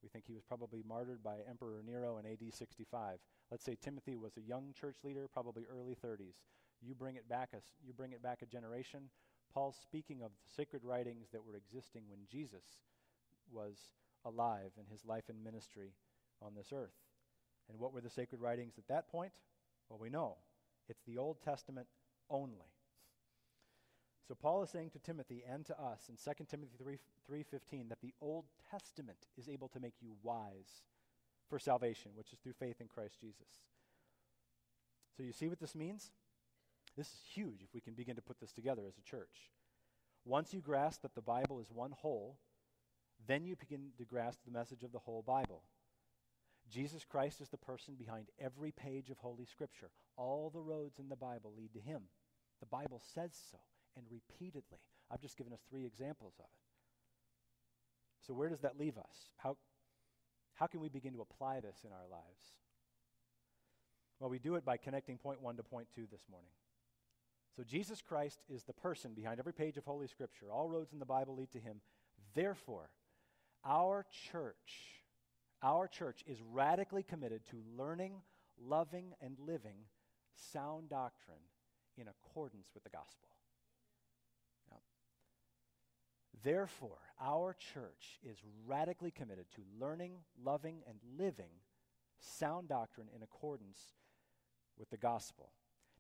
We 0.03 0.09
think 0.09 0.25
he 0.27 0.33
was 0.33 0.45
probably 0.45 0.83
martyred 0.87 1.23
by 1.23 1.39
Emperor 1.49 1.83
Nero 1.85 2.19
in 2.19 2.27
AD 2.27 2.55
65. 2.55 3.19
Let's 3.51 3.65
say 3.65 3.77
Timothy 3.81 4.17
was 4.17 4.37
a 4.37 4.41
young 4.41 4.73
church 4.79 4.97
leader, 5.05 5.29
probably 5.31 5.65
early 5.71 5.95
30s. 5.95 6.41
You 6.81 6.95
bring 6.95 7.17
it 7.17 7.29
back 7.29 7.51
a, 7.53 7.59
you 7.85 7.93
bring 7.93 8.13
it 8.13 8.23
back 8.23 8.41
a 8.43 8.47
generation. 8.47 9.11
Paul's 9.53 9.77
speaking 9.83 10.23
of 10.23 10.31
the 10.31 10.55
sacred 10.55 10.85
writings 10.85 11.29
that 11.33 11.45
were 11.45 11.57
existing 11.57 12.05
when 12.09 12.21
Jesus 12.31 12.65
was 13.53 13.77
alive 14.25 14.71
in 14.79 14.87
his 14.91 15.05
life 15.05 15.25
and 15.29 15.43
ministry 15.43 15.93
on 16.41 16.55
this 16.55 16.73
earth. 16.73 16.97
And 17.69 17.79
what 17.79 17.93
were 17.93 18.01
the 18.01 18.11
sacred 18.11 18.41
writings 18.41 18.75
at 18.79 18.89
that 18.89 19.11
point? 19.11 19.33
Well, 19.91 19.99
we 19.99 20.09
know 20.09 20.37
it's 20.89 21.03
the 21.03 21.19
Old 21.19 21.43
Testament 21.43 21.89
only. 22.31 22.73
So 24.27 24.37
Paul 24.37 24.63
is 24.63 24.71
saying 24.71 24.91
to 24.91 25.01
Timothy 25.01 25.43
and 25.47 25.67
to 25.67 25.79
us 25.79 26.09
in 26.09 26.17
2 26.17 26.47
Timothy 26.47 26.77
3, 26.79 26.99
3:15 27.29 27.89
that 27.89 28.01
the 28.01 28.15
Old 28.21 28.47
Testament 28.71 29.27
is 29.37 29.49
able 29.49 29.69
to 29.71 29.81
make 29.81 30.01
you 30.01 30.17
wise 30.23 30.85
for 31.49 31.59
salvation, 31.59 32.13
which 32.15 32.33
is 32.33 32.39
through 32.39 32.53
faith 32.53 32.81
in 32.81 32.87
Christ 32.87 33.21
Jesus. 33.21 33.65
So 35.17 35.25
you 35.25 35.33
see 35.33 35.49
what 35.49 35.59
this 35.59 35.75
means? 35.75 36.13
This 36.97 37.09
is 37.09 37.21
huge 37.35 37.63
if 37.63 37.75
we 37.75 37.81
can 37.81 37.95
begin 37.95 38.15
to 38.17 38.23
put 38.23 38.39
this 38.39 38.53
together 38.53 38.87
as 38.87 38.97
a 38.99 39.03
church. 39.03 39.51
Once 40.25 40.55
you 40.55 40.61
grasp 40.61 41.03
that 41.03 41.15
the 41.15 41.23
Bible 41.23 41.59
is 41.59 41.73
one 41.73 41.93
whole, 41.93 42.39
then 43.27 43.45
you 43.45 43.57
begin 43.57 43.93
to 43.99 44.05
grasp 44.05 44.41
the 44.45 44.53
message 44.53 44.85
of 44.85 44.93
the 44.93 44.99
whole 45.01 45.23
Bible. 45.23 45.65
Jesus 46.71 47.05
Christ 47.05 47.41
is 47.41 47.49
the 47.49 47.57
person 47.57 47.95
behind 47.99 48.27
every 48.39 48.71
page 48.71 49.11
of 49.11 49.19
Holy 49.19 49.45
Scripture. 49.45 49.91
All 50.17 50.51
the 50.51 50.61
roads 50.61 50.99
in 50.99 51.09
the 51.09 51.17
Bible 51.17 51.53
lead 51.57 51.73
to 51.75 51.81
him. 51.81 52.03
The 52.61 52.67
Bible 52.67 53.01
says 53.15 53.33
so, 53.51 53.59
and 53.97 54.05
repeatedly. 54.11 54.79
I've 55.11 55.21
just 55.21 55.37
given 55.37 55.53
us 55.53 55.61
three 55.69 55.85
examples 55.85 56.35
of 56.39 56.45
it. 56.45 58.27
So, 58.27 58.35
where 58.35 58.49
does 58.49 58.61
that 58.61 58.79
leave 58.79 58.99
us? 58.99 59.31
How, 59.39 59.57
how 60.55 60.67
can 60.67 60.81
we 60.81 60.89
begin 60.89 61.15
to 61.15 61.23
apply 61.23 61.61
this 61.61 61.79
in 61.85 61.91
our 61.91 62.07
lives? 62.11 62.55
Well, 64.21 64.31
we 64.31 64.39
do 64.39 64.55
it 64.57 64.65
by 64.65 64.77
connecting 64.77 65.17
point 65.17 65.41
one 65.41 65.57
to 65.57 65.63
point 65.63 65.89
two 65.95 66.07
this 66.13 66.27
morning. 66.31 66.51
So, 67.57 67.65
Jesus 67.65 68.03
Christ 68.03 68.41
is 68.49 68.63
the 68.63 68.75
person 68.75 69.15
behind 69.15 69.41
every 69.41 69.55
page 69.55 69.77
of 69.77 69.85
Holy 69.85 70.07
Scripture. 70.07 70.53
All 70.53 70.69
roads 70.69 70.93
in 70.93 70.99
the 70.99 71.07
Bible 71.07 71.35
lead 71.35 71.51
to 71.53 71.59
him. 71.59 71.81
Therefore, 72.35 72.91
our 73.65 74.07
church 74.31 75.00
our 75.63 75.89
church 75.89 76.23
is 76.27 76.39
radically 76.53 77.03
committed 77.03 77.43
to 77.51 77.63
learning, 77.77 78.15
loving, 78.63 79.15
and 79.21 79.37
living 79.39 79.77
sound 80.53 80.89
doctrine 80.89 81.39
in 81.97 82.07
accordance 82.09 82.69
with 82.75 82.85
the 82.85 82.91
gospel. 82.91 83.29
Therefore, 86.43 86.99
our 87.21 87.55
church 87.75 88.19
is 88.23 88.39
radically 88.67 89.11
committed 89.11 89.47
to 89.57 89.63
learning, 89.79 90.13
loving, 90.43 90.83
and 90.89 90.99
living 91.19 91.51
sound 92.19 92.69
doctrine 92.69 93.09
in 93.15 93.23
accordance 93.23 93.79
with 94.79 94.89
the 94.91 94.97
gospel. 94.97 95.51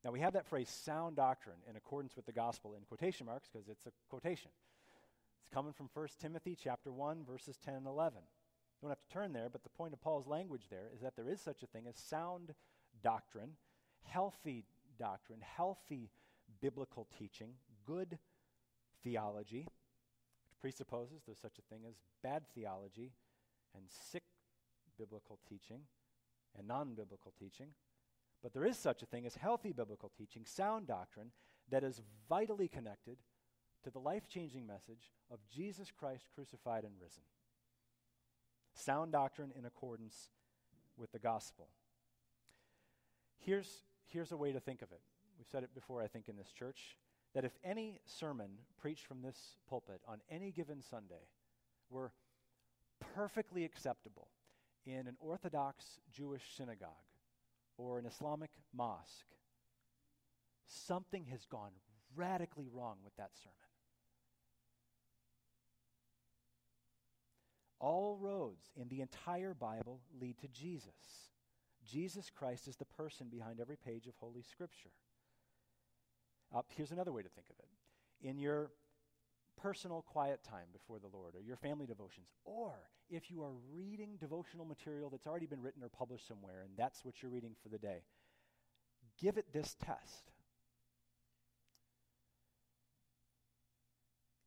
Now, 0.02 0.12
we 0.12 0.20
have 0.20 0.32
that 0.32 0.46
phrase, 0.46 0.70
sound 0.70 1.16
doctrine, 1.16 1.58
in 1.68 1.76
accordance 1.76 2.16
with 2.16 2.24
the 2.24 2.32
gospel, 2.32 2.74
in 2.74 2.84
quotation 2.84 3.26
marks 3.26 3.48
because 3.52 3.68
it's 3.68 3.84
a 3.84 3.90
quotation. 4.08 4.50
It's 5.42 5.50
coming 5.52 5.74
from 5.74 5.90
1 5.92 6.08
Timothy 6.18 6.56
chapter 6.58 6.90
1, 6.90 7.24
verses 7.24 7.58
10 7.62 7.74
and 7.74 7.86
11. 7.86 8.20
You 8.80 8.86
don't 8.86 8.92
have 8.92 9.06
to 9.06 9.12
turn 9.12 9.34
there, 9.34 9.50
but 9.50 9.62
the 9.62 9.68
point 9.68 9.92
of 9.92 10.00
Paul's 10.00 10.26
language 10.26 10.68
there 10.70 10.88
is 10.94 11.02
that 11.02 11.14
there 11.14 11.28
is 11.28 11.40
such 11.40 11.62
a 11.62 11.66
thing 11.66 11.86
as 11.86 11.96
sound 11.96 12.54
doctrine, 13.02 13.50
healthy 14.04 14.64
doctrine, 14.98 15.40
healthy 15.42 16.10
biblical 16.62 17.06
teaching, 17.18 17.50
good 17.86 18.18
theology, 19.04 19.66
which 19.66 20.60
presupposes 20.62 21.22
there's 21.26 21.38
such 21.38 21.58
a 21.58 21.74
thing 21.74 21.82
as 21.86 21.96
bad 22.22 22.42
theology 22.54 23.12
and 23.74 23.84
sick 23.88 24.22
biblical 24.98 25.38
teaching 25.46 25.80
and 26.58 26.66
non 26.66 26.94
biblical 26.94 27.34
teaching. 27.38 27.68
But 28.42 28.54
there 28.54 28.64
is 28.64 28.78
such 28.78 29.02
a 29.02 29.06
thing 29.06 29.26
as 29.26 29.34
healthy 29.34 29.72
biblical 29.72 30.10
teaching, 30.16 30.46
sound 30.46 30.86
doctrine, 30.86 31.32
that 31.70 31.84
is 31.84 32.00
vitally 32.30 32.68
connected 32.68 33.18
to 33.84 33.90
the 33.90 33.98
life 33.98 34.26
changing 34.26 34.66
message 34.66 35.12
of 35.30 35.38
Jesus 35.54 35.90
Christ 35.90 36.28
crucified 36.34 36.84
and 36.84 36.94
risen 36.98 37.22
sound 38.74 39.12
doctrine 39.12 39.52
in 39.58 39.64
accordance 39.64 40.30
with 40.96 41.12
the 41.12 41.18
gospel. 41.18 41.68
Here's, 43.38 43.84
here's 44.06 44.32
a 44.32 44.36
way 44.36 44.52
to 44.52 44.60
think 44.60 44.82
of 44.82 44.92
it. 44.92 45.00
We've 45.38 45.48
said 45.50 45.62
it 45.62 45.74
before, 45.74 46.02
I 46.02 46.06
think, 46.06 46.28
in 46.28 46.36
this 46.36 46.52
church 46.52 46.96
that 47.34 47.44
if 47.44 47.52
any 47.64 48.00
sermon 48.04 48.50
preached 48.80 49.06
from 49.06 49.22
this 49.22 49.56
pulpit 49.68 50.00
on 50.06 50.18
any 50.30 50.50
given 50.50 50.82
Sunday 50.82 51.28
were 51.88 52.12
perfectly 53.14 53.64
acceptable 53.64 54.28
in 54.84 55.06
an 55.06 55.16
Orthodox 55.20 56.00
Jewish 56.12 56.42
synagogue 56.56 56.90
or 57.78 57.98
an 57.98 58.06
Islamic 58.06 58.50
mosque, 58.74 59.26
something 60.66 61.26
has 61.26 61.46
gone 61.46 61.72
radically 62.16 62.68
wrong 62.72 62.96
with 63.04 63.16
that 63.16 63.30
sermon. 63.42 63.56
All 67.80 68.18
roads 68.20 68.70
in 68.76 68.88
the 68.88 69.00
entire 69.00 69.54
Bible 69.54 70.00
lead 70.20 70.38
to 70.38 70.48
Jesus. 70.48 71.30
Jesus 71.86 72.30
Christ 72.30 72.68
is 72.68 72.76
the 72.76 72.84
person 72.84 73.28
behind 73.30 73.58
every 73.58 73.76
page 73.76 74.06
of 74.06 74.14
Holy 74.18 74.42
Scripture. 74.42 74.90
Uh, 76.54 76.62
here's 76.76 76.90
another 76.90 77.12
way 77.12 77.22
to 77.22 77.28
think 77.28 77.46
of 77.48 77.56
it. 77.58 78.28
In 78.28 78.38
your 78.38 78.70
personal 79.60 80.02
quiet 80.02 80.44
time 80.44 80.66
before 80.72 80.98
the 80.98 81.08
Lord, 81.08 81.34
or 81.34 81.42
your 81.42 81.56
family 81.56 81.86
devotions, 81.86 82.28
or 82.44 82.72
if 83.08 83.30
you 83.30 83.42
are 83.42 83.52
reading 83.72 84.16
devotional 84.18 84.64
material 84.64 85.10
that's 85.10 85.26
already 85.26 85.46
been 85.46 85.62
written 85.62 85.82
or 85.82 85.88
published 85.88 86.28
somewhere, 86.28 86.62
and 86.64 86.76
that's 86.76 87.04
what 87.04 87.22
you're 87.22 87.30
reading 87.30 87.54
for 87.62 87.68
the 87.68 87.78
day, 87.78 88.02
give 89.20 89.38
it 89.38 89.52
this 89.52 89.74
test. 89.74 90.29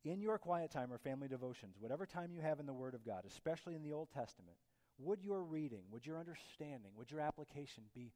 In 0.04 0.20
your 0.20 0.38
quiet 0.38 0.70
time 0.70 0.92
or 0.92 0.98
family 0.98 1.28
devotions, 1.28 1.76
whatever 1.78 2.06
time 2.06 2.30
you 2.30 2.40
have 2.40 2.60
in 2.60 2.66
the 2.66 2.72
Word 2.72 2.94
of 2.94 3.04
God, 3.04 3.24
especially 3.26 3.74
in 3.74 3.82
the 3.82 3.92
Old 3.92 4.10
Testament, 4.10 4.56
would 4.98 5.22
your 5.22 5.42
reading, 5.42 5.82
would 5.90 6.06
your 6.06 6.18
understanding, 6.18 6.92
would 6.96 7.10
your 7.10 7.20
application 7.20 7.84
be 7.94 8.12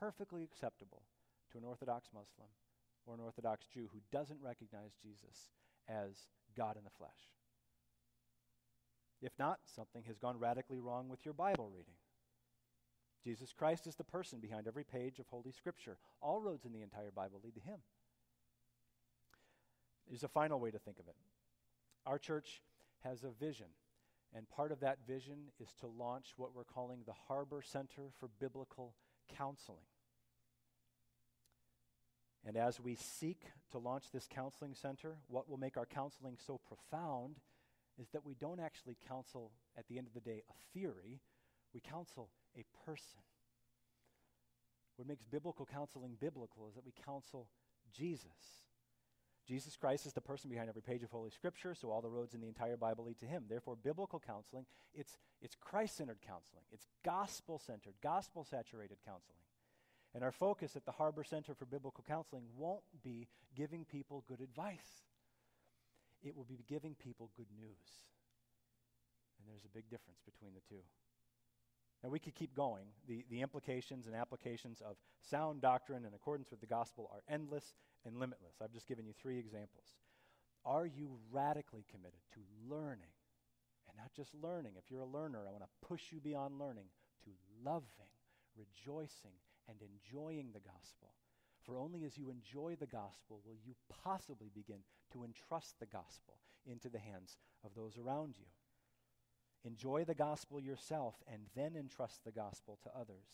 perfectly 0.00 0.42
acceptable 0.42 1.02
to 1.52 1.58
an 1.58 1.64
Orthodox 1.64 2.08
Muslim 2.12 2.48
or 3.06 3.14
an 3.14 3.20
Orthodox 3.20 3.66
Jew 3.72 3.88
who 3.92 4.00
doesn't 4.12 4.40
recognize 4.42 4.92
Jesus 5.02 5.50
as 5.88 6.26
God 6.56 6.76
in 6.76 6.84
the 6.84 6.90
flesh. 6.90 7.32
If 9.22 9.32
not, 9.38 9.60
something 9.64 10.04
has 10.06 10.18
gone 10.18 10.38
radically 10.38 10.78
wrong 10.78 11.08
with 11.08 11.24
your 11.24 11.34
Bible 11.34 11.70
reading. 11.72 11.94
Jesus 13.24 13.52
Christ 13.52 13.86
is 13.86 13.96
the 13.96 14.04
person 14.04 14.38
behind 14.38 14.68
every 14.68 14.84
page 14.84 15.18
of 15.18 15.26
Holy 15.26 15.50
Scripture. 15.50 15.98
All 16.20 16.40
roads 16.40 16.64
in 16.64 16.72
the 16.72 16.82
entire 16.82 17.10
Bible 17.10 17.40
lead 17.42 17.54
to 17.54 17.60
Him. 17.60 17.78
There's 20.08 20.24
a 20.24 20.28
final 20.28 20.58
way 20.58 20.70
to 20.70 20.78
think 20.78 20.98
of 20.98 21.06
it. 21.08 21.16
Our 22.06 22.18
church 22.18 22.62
has 23.04 23.24
a 23.24 23.30
vision, 23.30 23.66
and 24.34 24.48
part 24.48 24.72
of 24.72 24.80
that 24.80 24.98
vision 25.06 25.52
is 25.60 25.72
to 25.80 25.86
launch 25.86 26.34
what 26.36 26.54
we're 26.54 26.64
calling 26.64 27.00
the 27.06 27.12
Harbor 27.28 27.62
Center 27.62 28.10
for 28.18 28.28
Biblical 28.40 28.94
Counseling. 29.36 29.84
And 32.46 32.56
as 32.56 32.80
we 32.80 32.94
seek 32.94 33.42
to 33.72 33.78
launch 33.78 34.10
this 34.10 34.26
counseling 34.30 34.74
center, 34.74 35.16
what 35.28 35.48
will 35.48 35.58
make 35.58 35.76
our 35.76 35.84
counseling 35.84 36.38
so 36.46 36.58
profound 36.66 37.36
is 38.00 38.08
that 38.10 38.24
we 38.24 38.34
don't 38.34 38.60
actually 38.60 38.96
counsel, 39.06 39.50
at 39.76 39.86
the 39.88 39.98
end 39.98 40.06
of 40.06 40.14
the 40.14 40.20
day, 40.20 40.42
a 40.48 40.78
theory, 40.78 41.20
we 41.74 41.80
counsel 41.80 42.30
a 42.56 42.64
person. 42.86 43.20
What 44.96 45.08
makes 45.08 45.24
biblical 45.24 45.66
counseling 45.66 46.16
biblical 46.18 46.68
is 46.68 46.74
that 46.74 46.86
we 46.86 46.92
counsel 47.04 47.48
Jesus. 47.92 48.67
Jesus 49.48 49.76
Christ 49.76 50.04
is 50.04 50.12
the 50.12 50.20
person 50.20 50.50
behind 50.50 50.68
every 50.68 50.82
page 50.82 51.02
of 51.02 51.10
Holy 51.10 51.30
Scripture, 51.30 51.74
so 51.74 51.90
all 51.90 52.02
the 52.02 52.10
roads 52.10 52.34
in 52.34 52.40
the 52.42 52.48
entire 52.48 52.76
Bible 52.76 53.04
lead 53.04 53.18
to 53.20 53.26
him. 53.26 53.44
Therefore, 53.48 53.76
biblical 53.82 54.20
counseling, 54.20 54.66
it's, 54.92 55.16
it's 55.40 55.56
Christ-centered 55.58 56.18
counseling. 56.20 56.64
It's 56.70 56.86
gospel-centered, 57.02 57.94
gospel-saturated 58.02 58.98
counseling. 59.06 59.40
And 60.14 60.22
our 60.22 60.32
focus 60.32 60.76
at 60.76 60.84
the 60.84 60.92
Harbor 60.92 61.24
Center 61.24 61.54
for 61.54 61.64
Biblical 61.64 62.04
Counseling 62.06 62.44
won't 62.58 62.82
be 63.02 63.26
giving 63.56 63.86
people 63.86 64.22
good 64.28 64.40
advice. 64.40 65.04
It 66.22 66.36
will 66.36 66.44
be 66.44 66.60
giving 66.68 66.94
people 66.94 67.30
good 67.34 67.48
news. 67.56 68.04
And 69.38 69.48
there's 69.48 69.64
a 69.64 69.74
big 69.74 69.88
difference 69.88 70.20
between 70.26 70.52
the 70.52 70.60
two. 70.68 70.82
We 72.08 72.18
could 72.18 72.34
keep 72.34 72.54
going. 72.54 72.86
The, 73.06 73.24
the 73.30 73.42
implications 73.42 74.06
and 74.06 74.14
applications 74.14 74.80
of 74.80 74.96
sound 75.20 75.60
doctrine 75.60 76.04
in 76.04 76.14
accordance 76.14 76.50
with 76.50 76.60
the 76.60 76.66
gospel 76.66 77.10
are 77.12 77.22
endless 77.32 77.74
and 78.04 78.18
limitless. 78.18 78.56
I've 78.62 78.72
just 78.72 78.88
given 78.88 79.06
you 79.06 79.12
three 79.12 79.38
examples. 79.38 79.94
Are 80.64 80.86
you 80.86 81.18
radically 81.30 81.84
committed 81.90 82.20
to 82.34 82.40
learning? 82.68 83.12
And 83.88 83.96
not 83.96 84.12
just 84.14 84.34
learning. 84.34 84.72
If 84.76 84.90
you're 84.90 85.00
a 85.00 85.06
learner, 85.06 85.40
I 85.46 85.50
want 85.50 85.64
to 85.64 85.86
push 85.86 86.12
you 86.12 86.20
beyond 86.20 86.58
learning 86.58 86.86
to 87.24 87.30
loving, 87.64 88.12
rejoicing, 88.56 89.36
and 89.68 89.78
enjoying 89.82 90.50
the 90.52 90.60
gospel. 90.60 91.12
For 91.64 91.78
only 91.78 92.04
as 92.04 92.16
you 92.16 92.30
enjoy 92.30 92.76
the 92.76 92.86
gospel 92.86 93.40
will 93.44 93.56
you 93.64 93.74
possibly 94.04 94.50
begin 94.54 94.80
to 95.12 95.24
entrust 95.24 95.78
the 95.78 95.86
gospel 95.86 96.38
into 96.66 96.88
the 96.88 96.98
hands 96.98 97.36
of 97.64 97.74
those 97.74 97.98
around 97.98 98.36
you. 98.38 98.46
Enjoy 99.64 100.04
the 100.04 100.14
gospel 100.14 100.60
yourself 100.60 101.14
and 101.30 101.42
then 101.56 101.74
entrust 101.76 102.24
the 102.24 102.32
gospel 102.32 102.78
to 102.82 102.90
others. 102.98 103.26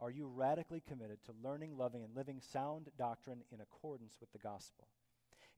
Are 0.00 0.10
you 0.10 0.26
radically 0.26 0.82
committed 0.86 1.18
to 1.24 1.32
learning, 1.42 1.76
loving, 1.76 2.04
and 2.04 2.14
living 2.14 2.40
sound 2.40 2.88
doctrine 2.96 3.42
in 3.50 3.60
accordance 3.60 4.16
with 4.20 4.32
the 4.32 4.38
gospel? 4.38 4.88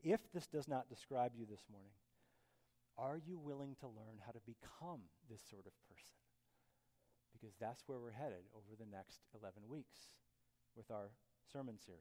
If 0.02 0.20
this 0.32 0.46
does 0.46 0.66
not 0.66 0.88
describe 0.88 1.32
you 1.36 1.44
this 1.44 1.64
morning, 1.70 1.92
are 2.96 3.20
you 3.26 3.38
willing 3.38 3.76
to 3.80 3.86
learn 3.86 4.20
how 4.24 4.32
to 4.32 4.40
become 4.46 5.00
this 5.30 5.40
sort 5.50 5.66
of 5.66 5.72
person? 5.88 6.16
Because 7.32 7.54
that's 7.60 7.82
where 7.86 7.98
we're 7.98 8.10
headed 8.10 8.44
over 8.54 8.76
the 8.78 8.90
next 8.90 9.20
11 9.40 9.62
weeks 9.68 9.98
with 10.76 10.90
our 10.90 11.10
sermon 11.52 11.78
series. 11.78 12.00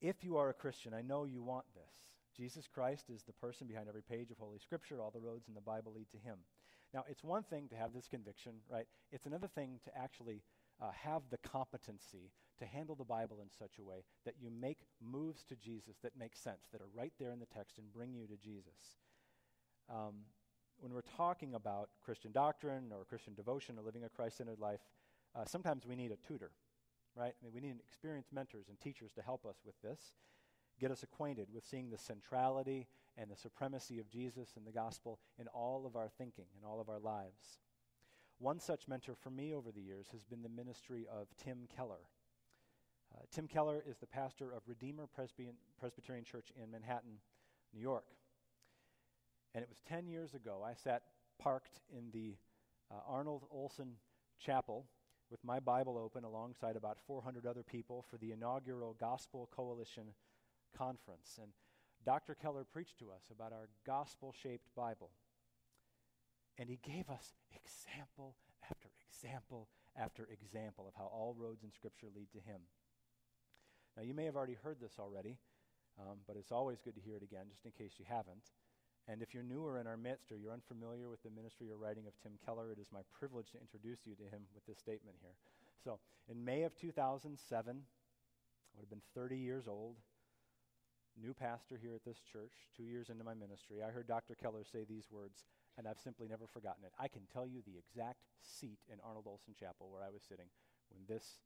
If 0.00 0.24
you 0.24 0.36
are 0.36 0.48
a 0.48 0.54
Christian, 0.54 0.94
I 0.94 1.02
know 1.02 1.24
you 1.24 1.42
want 1.42 1.66
this. 1.74 2.09
Jesus 2.40 2.66
Christ 2.66 3.10
is 3.10 3.22
the 3.22 3.34
person 3.34 3.66
behind 3.66 3.86
every 3.86 4.00
page 4.00 4.30
of 4.30 4.38
Holy 4.38 4.58
Scripture. 4.58 5.02
All 5.02 5.10
the 5.10 5.20
roads 5.20 5.46
in 5.46 5.52
the 5.52 5.60
Bible 5.60 5.92
lead 5.92 6.10
to 6.12 6.16
him. 6.16 6.38
Now, 6.94 7.04
it's 7.06 7.22
one 7.22 7.42
thing 7.42 7.68
to 7.68 7.76
have 7.76 7.92
this 7.92 8.08
conviction, 8.08 8.52
right? 8.66 8.86
It's 9.12 9.26
another 9.26 9.46
thing 9.46 9.78
to 9.84 9.90
actually 9.94 10.42
uh, 10.80 10.90
have 11.04 11.20
the 11.30 11.36
competency 11.36 12.32
to 12.58 12.64
handle 12.64 12.94
the 12.94 13.04
Bible 13.04 13.40
in 13.42 13.48
such 13.58 13.78
a 13.78 13.84
way 13.84 14.04
that 14.24 14.36
you 14.40 14.50
make 14.50 14.78
moves 15.02 15.44
to 15.50 15.54
Jesus 15.54 15.98
that 16.02 16.16
make 16.18 16.34
sense, 16.34 16.68
that 16.72 16.80
are 16.80 16.88
right 16.94 17.12
there 17.20 17.30
in 17.30 17.40
the 17.40 17.54
text 17.54 17.76
and 17.76 17.92
bring 17.92 18.14
you 18.14 18.26
to 18.26 18.38
Jesus. 18.38 18.96
Um, 19.90 20.24
when 20.78 20.94
we're 20.94 21.02
talking 21.18 21.54
about 21.54 21.90
Christian 22.02 22.32
doctrine 22.32 22.90
or 22.90 23.04
Christian 23.04 23.34
devotion 23.34 23.76
or 23.78 23.82
living 23.82 24.04
a 24.04 24.08
Christ 24.08 24.38
centered 24.38 24.60
life, 24.60 24.80
uh, 25.36 25.44
sometimes 25.44 25.84
we 25.86 25.94
need 25.94 26.10
a 26.10 26.16
tutor, 26.26 26.52
right? 27.14 27.34
I 27.38 27.44
mean, 27.44 27.52
we 27.52 27.60
need 27.60 27.76
experienced 27.86 28.32
mentors 28.32 28.70
and 28.70 28.80
teachers 28.80 29.12
to 29.12 29.20
help 29.20 29.44
us 29.44 29.56
with 29.66 29.74
this, 29.82 30.00
get 30.80 30.90
us 30.90 31.02
acquainted 31.02 31.48
with 31.52 31.64
seeing 31.64 31.90
the 31.90 31.98
centrality 31.98 32.88
and 33.16 33.30
the 33.30 33.36
supremacy 33.36 33.98
of 34.00 34.08
Jesus 34.08 34.54
and 34.56 34.66
the 34.66 34.72
gospel 34.72 35.18
in 35.38 35.46
all 35.48 35.84
of 35.86 35.94
our 35.94 36.08
thinking 36.08 36.46
and 36.56 36.64
all 36.64 36.80
of 36.80 36.88
our 36.88 36.98
lives. 36.98 37.58
One 38.38 38.58
such 38.58 38.88
mentor 38.88 39.14
for 39.14 39.30
me 39.30 39.54
over 39.54 39.70
the 39.70 39.82
years 39.82 40.06
has 40.12 40.24
been 40.24 40.42
the 40.42 40.48
ministry 40.48 41.06
of 41.12 41.28
Tim 41.36 41.68
Keller. 41.76 42.08
Uh, 43.14 43.22
Tim 43.30 43.46
Keller 43.46 43.82
is 43.86 43.98
the 43.98 44.06
pastor 44.06 44.52
of 44.52 44.62
Redeemer 44.66 45.06
Presby- 45.06 45.50
Presbyterian 45.78 46.24
Church 46.24 46.52
in 46.62 46.70
Manhattan, 46.70 47.18
New 47.74 47.80
York. 47.80 48.06
And 49.54 49.62
it 49.62 49.68
was 49.68 49.80
10 49.86 50.06
years 50.06 50.32
ago, 50.34 50.64
I 50.64 50.74
sat 50.74 51.02
parked 51.38 51.80
in 51.94 52.10
the 52.12 52.36
uh, 52.90 53.00
Arnold 53.06 53.44
Olson 53.50 53.96
Chapel 54.38 54.86
with 55.30 55.44
my 55.44 55.60
Bible 55.60 55.98
open 55.98 56.24
alongside 56.24 56.76
about 56.76 56.98
400 57.06 57.46
other 57.46 57.62
people 57.62 58.04
for 58.08 58.16
the 58.16 58.32
inaugural 58.32 58.96
Gospel 58.98 59.48
Coalition 59.54 60.14
Conference. 60.76 61.38
And 61.40 61.52
Dr. 62.04 62.34
Keller 62.34 62.64
preached 62.64 62.98
to 62.98 63.10
us 63.10 63.30
about 63.30 63.52
our 63.52 63.68
gospel 63.86 64.34
shaped 64.42 64.68
Bible. 64.74 65.10
And 66.58 66.68
he 66.68 66.78
gave 66.82 67.08
us 67.08 67.34
example 67.54 68.36
after 68.68 68.90
example 69.08 69.68
after 69.98 70.28
example 70.30 70.86
of 70.86 70.94
how 70.94 71.06
all 71.06 71.34
roads 71.36 71.62
in 71.64 71.72
Scripture 71.72 72.08
lead 72.14 72.30
to 72.32 72.38
him. 72.38 72.60
Now, 73.96 74.02
you 74.02 74.14
may 74.14 74.24
have 74.24 74.36
already 74.36 74.56
heard 74.62 74.78
this 74.80 74.96
already, 74.98 75.36
um, 75.98 76.18
but 76.26 76.36
it's 76.36 76.52
always 76.52 76.80
good 76.80 76.94
to 76.94 77.00
hear 77.00 77.16
it 77.16 77.22
again, 77.22 77.46
just 77.50 77.66
in 77.66 77.72
case 77.72 77.98
you 77.98 78.04
haven't. 78.08 78.54
And 79.08 79.22
if 79.22 79.34
you're 79.34 79.42
newer 79.42 79.80
in 79.80 79.86
our 79.86 79.96
midst 79.96 80.30
or 80.30 80.36
you're 80.36 80.52
unfamiliar 80.52 81.08
with 81.08 81.22
the 81.22 81.30
ministry 81.30 81.70
or 81.70 81.76
writing 81.76 82.06
of 82.06 82.14
Tim 82.22 82.38
Keller, 82.44 82.70
it 82.70 82.78
is 82.78 82.86
my 82.92 83.00
privilege 83.18 83.50
to 83.52 83.60
introduce 83.60 84.06
you 84.06 84.14
to 84.14 84.30
him 84.30 84.46
with 84.54 84.64
this 84.66 84.78
statement 84.78 85.16
here. 85.20 85.34
So, 85.82 85.98
in 86.28 86.44
May 86.44 86.62
of 86.62 86.76
2007, 86.76 87.34
I 87.34 88.76
would 88.76 88.82
have 88.84 88.90
been 88.90 89.02
30 89.14 89.36
years 89.36 89.66
old, 89.66 89.96
new 91.20 91.34
pastor 91.34 91.78
here 91.80 91.94
at 91.94 92.04
this 92.04 92.20
church, 92.20 92.52
two 92.76 92.84
years 92.84 93.08
into 93.08 93.24
my 93.24 93.34
ministry. 93.34 93.82
I 93.82 93.90
heard 93.90 94.06
Dr. 94.06 94.34
Keller 94.34 94.64
say 94.64 94.84
these 94.84 95.10
words, 95.10 95.44
and 95.78 95.86
I've 95.86 95.98
simply 95.98 96.28
never 96.28 96.46
forgotten 96.46 96.84
it. 96.84 96.92
I 96.98 97.08
can 97.08 97.22
tell 97.32 97.46
you 97.46 97.62
the 97.64 97.78
exact 97.78 98.24
seat 98.40 98.78
in 98.92 98.98
Arnold 99.04 99.26
Olson 99.26 99.54
Chapel 99.58 99.88
where 99.90 100.02
I 100.02 100.10
was 100.10 100.22
sitting 100.22 100.46
when 100.90 101.02
this 101.08 101.36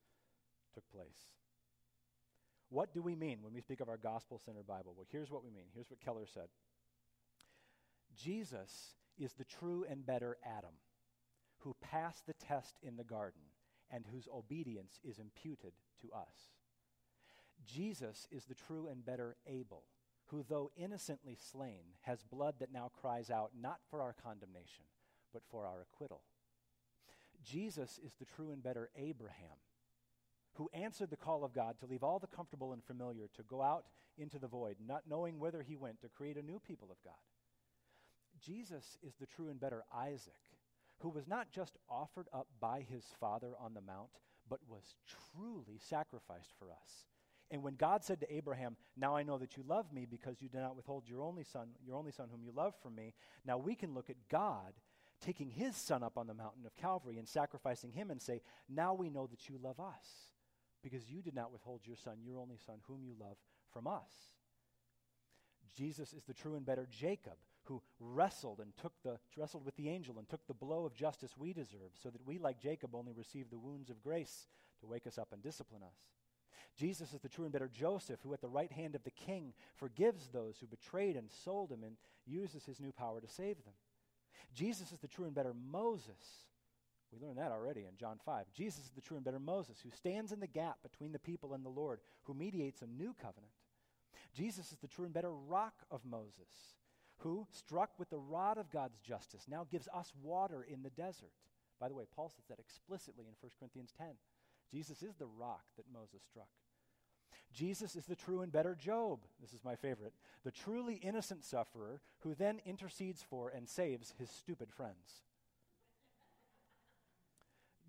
took 0.74 0.84
place. 0.90 1.30
What 2.70 2.92
do 2.92 3.02
we 3.02 3.14
mean 3.14 3.38
when 3.42 3.52
we 3.52 3.60
speak 3.60 3.80
of 3.80 3.88
our 3.88 3.96
gospel 3.96 4.40
centered 4.44 4.66
Bible? 4.66 4.94
Well, 4.96 5.06
here's 5.10 5.30
what 5.30 5.44
we 5.44 5.50
mean. 5.50 5.70
Here's 5.72 5.90
what 5.90 6.00
Keller 6.00 6.26
said 6.26 6.48
Jesus 8.16 8.94
is 9.18 9.32
the 9.34 9.44
true 9.44 9.84
and 9.88 10.04
better 10.04 10.36
Adam 10.44 10.74
who 11.58 11.74
passed 11.80 12.26
the 12.26 12.34
test 12.34 12.76
in 12.82 12.96
the 12.96 13.04
garden 13.04 13.40
and 13.90 14.04
whose 14.10 14.28
obedience 14.34 14.98
is 15.04 15.18
imputed 15.18 15.72
to 16.02 16.12
us. 16.12 16.50
Jesus 17.64 18.26
is 18.30 18.44
the 18.44 18.54
true 18.54 18.88
and 18.90 19.04
better 19.04 19.36
Abel, 19.46 19.84
who, 20.26 20.44
though 20.48 20.70
innocently 20.76 21.36
slain, 21.52 21.94
has 22.02 22.22
blood 22.22 22.54
that 22.60 22.72
now 22.72 22.90
cries 23.00 23.30
out 23.30 23.50
not 23.60 23.78
for 23.90 24.00
our 24.00 24.14
condemnation, 24.14 24.84
but 25.32 25.42
for 25.50 25.66
our 25.66 25.82
acquittal. 25.82 26.22
Jesus 27.42 27.98
is 28.04 28.14
the 28.14 28.24
true 28.24 28.50
and 28.50 28.62
better 28.62 28.90
Abraham, 28.96 29.58
who 30.54 30.70
answered 30.72 31.10
the 31.10 31.16
call 31.16 31.44
of 31.44 31.52
God 31.52 31.78
to 31.80 31.86
leave 31.86 32.02
all 32.02 32.18
the 32.18 32.26
comfortable 32.26 32.72
and 32.72 32.82
familiar, 32.82 33.28
to 33.34 33.42
go 33.42 33.60
out 33.60 33.84
into 34.16 34.38
the 34.38 34.46
void, 34.46 34.76
not 34.86 35.02
knowing 35.08 35.38
whither 35.38 35.62
he 35.62 35.76
went, 35.76 36.00
to 36.00 36.08
create 36.08 36.36
a 36.36 36.42
new 36.42 36.60
people 36.60 36.88
of 36.90 37.02
God. 37.04 37.14
Jesus 38.40 38.96
is 39.02 39.14
the 39.20 39.26
true 39.26 39.48
and 39.48 39.60
better 39.60 39.84
Isaac, 39.94 40.32
who 40.98 41.08
was 41.08 41.26
not 41.26 41.50
just 41.50 41.76
offered 41.88 42.28
up 42.32 42.46
by 42.60 42.80
his 42.80 43.04
father 43.18 43.52
on 43.60 43.74
the 43.74 43.80
mount, 43.80 44.10
but 44.48 44.60
was 44.68 44.94
truly 45.34 45.78
sacrificed 45.78 46.52
for 46.58 46.70
us. 46.70 47.06
And 47.54 47.62
when 47.62 47.76
God 47.76 48.02
said 48.02 48.18
to 48.18 48.34
Abraham, 48.34 48.76
Now 48.96 49.14
I 49.14 49.22
know 49.22 49.38
that 49.38 49.56
you 49.56 49.62
love 49.64 49.92
me 49.92 50.08
because 50.10 50.42
you 50.42 50.48
did 50.48 50.60
not 50.60 50.74
withhold 50.74 51.04
your 51.06 51.22
only 51.22 51.44
son, 51.44 51.68
your 51.86 51.94
only 51.94 52.10
son 52.10 52.26
whom 52.28 52.42
you 52.42 52.50
love 52.50 52.74
from 52.82 52.96
me, 52.96 53.14
now 53.46 53.58
we 53.58 53.76
can 53.76 53.94
look 53.94 54.10
at 54.10 54.16
God 54.28 54.72
taking 55.24 55.50
his 55.50 55.76
son 55.76 56.02
up 56.02 56.18
on 56.18 56.26
the 56.26 56.34
mountain 56.34 56.66
of 56.66 56.74
Calvary 56.74 57.16
and 57.16 57.28
sacrificing 57.28 57.92
him 57.92 58.10
and 58.10 58.20
say, 58.20 58.42
Now 58.68 58.92
we 58.92 59.08
know 59.08 59.28
that 59.28 59.48
you 59.48 59.60
love 59.62 59.78
us 59.78 60.32
because 60.82 61.08
you 61.08 61.22
did 61.22 61.36
not 61.36 61.52
withhold 61.52 61.82
your 61.84 61.94
son, 61.94 62.14
your 62.24 62.40
only 62.40 62.58
son, 62.66 62.78
whom 62.88 63.04
you 63.04 63.14
love, 63.20 63.36
from 63.72 63.86
us. 63.86 64.32
Jesus 65.76 66.12
is 66.12 66.24
the 66.24 66.34
true 66.34 66.56
and 66.56 66.66
better 66.66 66.88
Jacob, 66.90 67.36
who 67.62 67.80
wrestled 68.00 68.58
and 68.58 68.76
took 68.76 68.94
the 69.04 69.20
wrestled 69.36 69.64
with 69.64 69.76
the 69.76 69.88
angel 69.88 70.18
and 70.18 70.28
took 70.28 70.44
the 70.48 70.54
blow 70.54 70.86
of 70.86 70.96
justice 70.96 71.36
we 71.38 71.52
deserve, 71.52 71.92
so 72.02 72.10
that 72.10 72.26
we, 72.26 72.36
like 72.36 72.58
Jacob, 72.58 72.96
only 72.96 73.12
receive 73.12 73.48
the 73.48 73.58
wounds 73.60 73.90
of 73.90 74.02
grace 74.02 74.48
to 74.80 74.88
wake 74.88 75.06
us 75.06 75.18
up 75.18 75.28
and 75.32 75.40
discipline 75.40 75.82
us. 75.84 75.98
Jesus 76.76 77.12
is 77.12 77.20
the 77.20 77.28
true 77.28 77.44
and 77.44 77.52
better 77.52 77.70
Joseph, 77.72 78.20
who 78.22 78.32
at 78.34 78.40
the 78.40 78.48
right 78.48 78.72
hand 78.72 78.94
of 78.94 79.04
the 79.04 79.10
king 79.10 79.52
forgives 79.76 80.28
those 80.28 80.56
who 80.58 80.66
betrayed 80.66 81.16
and 81.16 81.30
sold 81.30 81.70
him 81.70 81.84
and 81.84 81.96
uses 82.26 82.64
his 82.64 82.80
new 82.80 82.92
power 82.92 83.20
to 83.20 83.28
save 83.28 83.56
them. 83.64 83.74
Jesus 84.54 84.92
is 84.92 84.98
the 84.98 85.08
true 85.08 85.24
and 85.24 85.34
better 85.34 85.54
Moses. 85.54 86.48
We 87.12 87.24
learned 87.24 87.38
that 87.38 87.52
already 87.52 87.82
in 87.82 87.96
John 87.96 88.18
5. 88.24 88.46
Jesus 88.52 88.84
is 88.84 88.90
the 88.94 89.00
true 89.00 89.16
and 89.16 89.24
better 89.24 89.38
Moses, 89.38 89.78
who 89.82 89.90
stands 89.90 90.32
in 90.32 90.40
the 90.40 90.46
gap 90.46 90.78
between 90.82 91.12
the 91.12 91.18
people 91.18 91.54
and 91.54 91.64
the 91.64 91.68
Lord, 91.68 92.00
who 92.24 92.34
mediates 92.34 92.82
a 92.82 92.86
new 92.86 93.14
covenant. 93.14 93.52
Jesus 94.34 94.72
is 94.72 94.78
the 94.78 94.88
true 94.88 95.04
and 95.04 95.14
better 95.14 95.32
rock 95.32 95.74
of 95.92 96.04
Moses, 96.04 96.74
who, 97.18 97.46
struck 97.52 97.90
with 97.98 98.10
the 98.10 98.18
rod 98.18 98.58
of 98.58 98.70
God's 98.70 98.98
justice, 98.98 99.46
now 99.48 99.64
gives 99.70 99.88
us 99.94 100.12
water 100.22 100.66
in 100.68 100.82
the 100.82 100.90
desert. 100.90 101.32
By 101.78 101.88
the 101.88 101.94
way, 101.94 102.04
Paul 102.14 102.30
says 102.30 102.46
that 102.48 102.58
explicitly 102.58 103.26
in 103.28 103.34
1 103.40 103.52
Corinthians 103.58 103.92
10. 103.96 104.06
Jesus 104.70 105.02
is 105.02 105.14
the 105.16 105.26
rock 105.26 105.62
that 105.76 105.84
Moses 105.92 106.22
struck. 106.28 106.48
Jesus 107.52 107.96
is 107.96 108.06
the 108.06 108.16
true 108.16 108.42
and 108.42 108.52
better 108.52 108.74
Job. 108.74 109.20
This 109.40 109.52
is 109.52 109.64
my 109.64 109.76
favorite. 109.76 110.12
The 110.44 110.50
truly 110.50 110.94
innocent 110.94 111.44
sufferer 111.44 112.00
who 112.20 112.34
then 112.34 112.60
intercedes 112.64 113.22
for 113.22 113.50
and 113.50 113.68
saves 113.68 114.14
his 114.18 114.30
stupid 114.30 114.72
friends. 114.72 115.22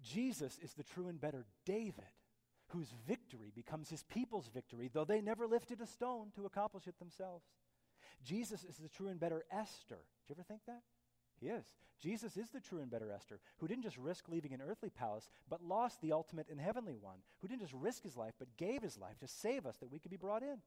Jesus 0.03 0.59
is 0.61 0.73
the 0.73 0.83
true 0.83 1.07
and 1.07 1.19
better 1.19 1.45
David, 1.65 2.05
whose 2.67 2.93
victory 3.07 3.51
becomes 3.55 3.89
his 3.89 4.03
people's 4.03 4.49
victory, 4.53 4.89
though 4.93 5.05
they 5.05 5.21
never 5.21 5.47
lifted 5.47 5.81
a 5.81 5.87
stone 5.87 6.27
to 6.35 6.45
accomplish 6.45 6.87
it 6.87 6.99
themselves. 6.99 7.45
Jesus 8.23 8.63
is 8.63 8.77
the 8.77 8.89
true 8.89 9.07
and 9.07 9.19
better 9.19 9.43
Esther. 9.51 9.99
Did 10.27 10.29
you 10.29 10.35
ever 10.35 10.43
think 10.43 10.61
that? 10.67 10.81
He 11.39 11.47
is. 11.47 11.65
Jesus 11.99 12.37
is 12.37 12.49
the 12.49 12.59
true 12.59 12.79
and 12.79 12.91
better 12.91 13.11
Esther, 13.11 13.39
who 13.57 13.67
didn't 13.67 13.83
just 13.83 13.97
risk 13.97 14.27
leaving 14.27 14.53
an 14.53 14.61
earthly 14.61 14.89
palace, 14.89 15.29
but 15.49 15.63
lost 15.63 16.01
the 16.01 16.11
ultimate 16.11 16.47
and 16.49 16.59
heavenly 16.59 16.95
one, 16.95 17.19
who 17.41 17.47
didn't 17.47 17.61
just 17.61 17.73
risk 17.73 18.03
his 18.03 18.17
life, 18.17 18.33
but 18.37 18.57
gave 18.57 18.81
his 18.81 18.97
life 18.97 19.17
to 19.19 19.27
save 19.27 19.65
us 19.65 19.77
that 19.77 19.91
we 19.91 19.99
could 19.99 20.11
be 20.11 20.17
brought 20.17 20.43
in. 20.43 20.57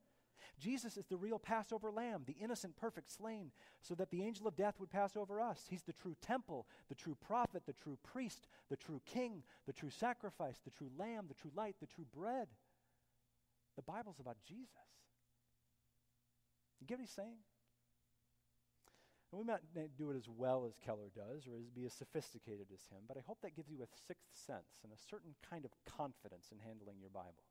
Jesus 0.59 0.97
is 0.97 1.07
the 1.07 1.17
real 1.17 1.39
Passover 1.39 1.91
lamb, 1.91 2.23
the 2.27 2.37
innocent, 2.41 2.77
perfect 2.77 3.11
slain, 3.11 3.51
so 3.81 3.95
that 3.95 4.11
the 4.11 4.23
angel 4.23 4.47
of 4.47 4.57
death 4.57 4.79
would 4.79 4.91
pass 4.91 5.17
over 5.17 5.41
us. 5.41 5.67
He's 5.69 5.83
the 5.83 5.93
true 5.93 6.17
temple, 6.23 6.67
the 6.89 6.95
true 6.95 7.17
prophet, 7.21 7.65
the 7.67 7.73
true 7.73 7.99
priest, 8.03 8.47
the 8.71 8.77
true 8.77 9.01
king, 9.05 9.43
the 9.67 9.73
true 9.73 9.91
sacrifice, 9.91 10.61
the 10.65 10.71
true 10.71 10.91
lamb, 10.97 11.27
the 11.29 11.35
true 11.35 11.51
light, 11.55 11.77
the 11.81 11.87
true 11.87 12.07
bread. 12.17 12.49
The 13.77 13.83
Bible's 13.83 14.21
about 14.21 14.37
Jesus. 14.47 14.69
You 16.81 16.87
get 16.87 16.99
what 16.99 17.03
he's 17.03 17.15
saying? 17.15 17.39
And 19.31 19.39
we 19.39 19.45
might 19.45 19.61
not 19.77 19.97
do 19.99 20.11
it 20.11 20.17
as 20.17 20.29
well 20.29 20.65
as 20.67 20.79
Keller 20.85 21.11
does 21.15 21.47
or 21.47 21.59
as 21.59 21.69
be 21.69 21.85
as 21.85 21.93
sophisticated 21.93 22.67
as 22.73 22.81
him, 22.89 23.05
but 23.07 23.17
I 23.17 23.27
hope 23.27 23.39
that 23.43 23.55
gives 23.55 23.71
you 23.71 23.83
a 23.83 23.97
sixth 24.07 24.33
sense 24.33 24.81
and 24.83 24.93
a 24.93 25.05
certain 25.11 25.35
kind 25.49 25.65
of 25.65 25.73
confidence 25.85 26.49
in 26.51 26.59
handling 26.59 26.97
your 26.99 27.11
Bible. 27.11 27.45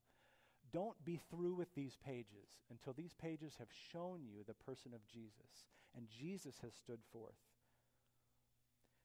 Don't 0.74 0.98
be 1.06 1.20
through 1.30 1.54
with 1.54 1.74
these 1.76 1.98
pages 2.04 2.50
until 2.70 2.94
these 2.94 3.14
pages 3.14 3.56
have 3.60 3.70
shown 3.92 4.26
you 4.26 4.44
the 4.46 4.54
person 4.66 4.94
of 4.94 5.06
Jesus 5.08 5.70
and 5.96 6.08
Jesus 6.10 6.56
has 6.62 6.74
stood 6.74 7.00
forth. 7.14 7.38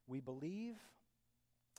We 0.06 0.20
believe 0.20 0.76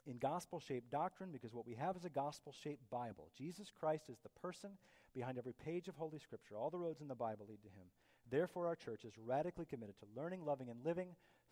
in 0.06 0.18
gospel 0.18 0.60
shaped 0.60 0.92
doctrine 0.92 1.32
because 1.32 1.54
what 1.54 1.66
we 1.66 1.76
have 1.76 1.96
is 1.96 2.06
a 2.06 2.10
gospel 2.10 2.54
shaped 2.54 2.90
Bible. 2.90 3.30
Jesus 3.38 3.72
Christ 3.72 4.10
is 4.10 4.20
the 4.24 4.40
person 4.42 4.72
behind 5.14 5.38
every 5.38 5.54
page 5.54 5.88
of 5.88 5.96
Holy 5.96 6.20
Scripture. 6.20 6.58
All 6.58 6.70
the 6.70 6.78
roads 6.78 7.02
in 7.02 7.08
the 7.08 7.16
Bible 7.16 7.46
lead 7.50 7.64
to 7.64 7.70
him. 7.70 7.88
Therefore, 8.34 8.66
our 8.66 8.76
church 8.76 9.06
is 9.06 9.14
radically 9.24 9.68
committed 9.68 9.94
to 10.00 10.20
learning, 10.20 10.44
loving, 10.44 10.68
and 10.68 10.84
living 10.84 11.10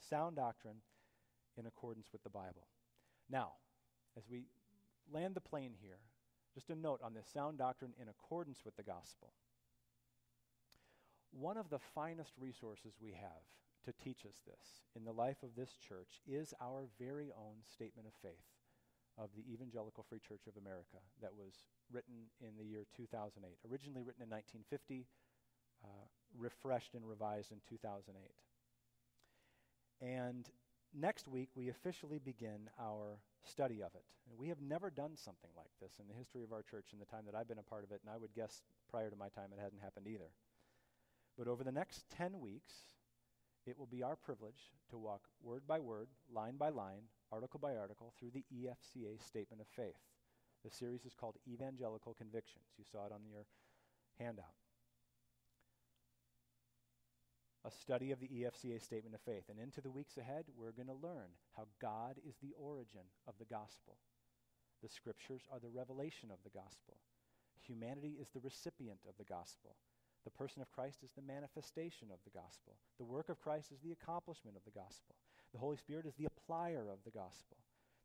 sound 0.10 0.38
doctrine 0.38 0.82
in 1.56 1.68
accordance 1.68 2.08
with 2.12 2.24
the 2.24 2.30
Bible. 2.32 2.66
Now, 3.30 3.52
as 4.18 4.24
we 4.28 4.46
land 5.14 5.36
the 5.36 5.46
plane 5.46 5.74
here, 5.80 6.00
just 6.56 6.72
a 6.72 6.76
note 6.76 7.00
on 7.04 7.14
this 7.14 7.28
sound 7.32 7.60
doctrine 7.60 7.94
in 8.02 8.08
accordance 8.10 8.66
with 8.66 8.76
the 8.78 8.82
gospel. 8.82 9.30
One 11.30 11.56
of 11.56 11.70
the 11.70 11.78
finest 11.94 12.34
resources 12.42 12.98
we 13.00 13.12
have 13.12 13.46
to 13.86 13.94
teach 14.04 14.26
us 14.26 14.42
this 14.48 14.82
in 14.96 15.06
the 15.06 15.14
life 15.14 15.44
of 15.44 15.54
this 15.56 15.78
church 15.88 16.20
is 16.28 16.52
our 16.60 16.88
very 17.00 17.32
own 17.38 17.62
statement 17.62 18.08
of 18.08 18.14
faith 18.24 18.50
of 19.20 19.30
the 19.38 19.46
Evangelical 19.54 20.04
Free 20.10 20.20
Church 20.20 20.48
of 20.48 20.58
America 20.58 20.98
that 21.22 21.36
was 21.38 21.54
written 21.94 22.26
in 22.42 22.58
the 22.58 22.66
year 22.66 22.88
2008. 22.98 23.38
Originally 23.70 24.02
written 24.02 24.24
in 24.24 24.34
1950, 24.34 25.06
uh, 25.84 26.06
refreshed 26.38 26.94
and 26.94 27.08
revised 27.08 27.52
in 27.52 27.58
2008. 27.70 28.32
And 30.02 30.50
next 30.94 31.28
week, 31.28 31.50
we 31.56 31.70
officially 31.70 32.20
begin 32.20 32.70
our 32.80 33.20
study 33.44 33.82
of 33.82 33.94
it. 33.96 34.06
And 34.30 34.38
we 34.38 34.50
have 34.50 34.62
never 34.62 34.90
done 34.90 35.16
something 35.16 35.50
like 35.56 35.72
this 35.82 35.94
in 36.00 36.08
the 36.08 36.18
history 36.18 36.44
of 36.44 36.54
our 36.54 36.64
church 36.64 36.88
in 36.94 37.00
the 37.00 37.06
time 37.06 37.26
that 37.26 37.36
I've 37.36 37.48
been 37.48 37.60
a 37.60 37.70
part 37.70 37.84
of 37.84 37.92
it, 37.92 38.02
and 38.06 38.14
I 38.14 38.18
would 38.18 38.34
guess 38.34 38.62
prior 38.90 39.10
to 39.10 39.16
my 39.16 39.30
time 39.30 39.50
it 39.52 39.62
hadn't 39.62 39.82
happened 39.82 40.08
either. 40.08 40.32
But 41.38 41.48
over 41.48 41.64
the 41.64 41.72
next 41.72 42.06
10 42.18 42.40
weeks, 42.40 42.74
it 43.66 43.78
will 43.78 43.88
be 43.88 44.04
our 44.04 44.16
privilege 44.16 44.74
to 44.90 44.98
walk 44.98 45.22
word 45.44 45.64
by 45.68 45.80
word, 45.80 46.08
line 46.34 46.58
by 46.58 46.70
line, 46.70 47.10
article 47.32 47.60
by 47.60 47.76
article 47.76 48.14
through 48.20 48.32
the 48.32 48.46
EFCA 48.54 49.22
Statement 49.22 49.62
of 49.62 49.68
Faith. 49.68 50.02
The 50.64 50.72
series 50.72 51.06
is 51.06 51.14
called 51.14 51.38
Evangelical 51.48 52.14
Convictions. 52.14 52.66
You 52.78 52.86
saw 52.92 53.06
it 53.06 53.12
on 53.12 53.22
your 53.30 53.46
handout 54.20 54.54
a 57.64 57.72
study 57.72 58.12
of 58.12 58.20
the 58.20 58.28
EFCA 58.28 58.82
statement 58.82 59.16
of 59.16 59.22
faith. 59.22 59.46
And 59.50 59.60
into 59.60 59.82
the 59.82 59.92
weeks 59.92 60.18
ahead, 60.18 60.46
we're 60.58 60.72
going 60.72 60.88
to 60.88 61.08
learn 61.08 61.30
how 61.56 61.68
God 61.82 62.18
is 62.28 62.36
the 62.42 62.54
origin 62.58 63.06
of 63.28 63.36
the 63.38 63.46
gospel. 63.46 63.98
The 64.82 64.90
scriptures 64.90 65.44
are 65.52 65.60
the 65.60 65.70
revelation 65.70 66.30
of 66.32 66.40
the 66.44 66.50
gospel. 66.50 66.98
Humanity 67.62 68.18
is 68.20 68.30
the 68.34 68.40
recipient 68.40 69.00
of 69.08 69.14
the 69.18 69.30
gospel. 69.30 69.76
The 70.24 70.32
person 70.32 70.62
of 70.62 70.72
Christ 70.72 71.00
is 71.04 71.12
the 71.16 71.22
manifestation 71.22 72.10
of 72.12 72.20
the 72.24 72.34
gospel. 72.34 72.78
The 72.98 73.06
work 73.06 73.30
of 73.30 73.42
Christ 73.42 73.72
is 73.72 73.80
the 73.82 73.92
accomplishment 73.92 74.58
of 74.58 74.64
the 74.66 74.78
gospel. 74.78 75.16
The 75.54 75.60
Holy 75.60 75.78
Spirit 75.78 76.06
is 76.06 76.16
the 76.16 76.28
applier 76.30 76.92
of 76.92 77.04
the 77.06 77.12
gospel. 77.12 77.58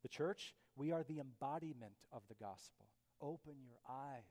The 0.03 0.09
church, 0.09 0.55
we 0.77 0.93
are 0.93 1.05
the 1.05 1.21
embodiment 1.21 1.97
of 2.13 2.23
the 2.29 2.35
gospel. 2.35 2.87
Open 3.21 3.55
your 3.65 3.81
eyes 3.89 4.29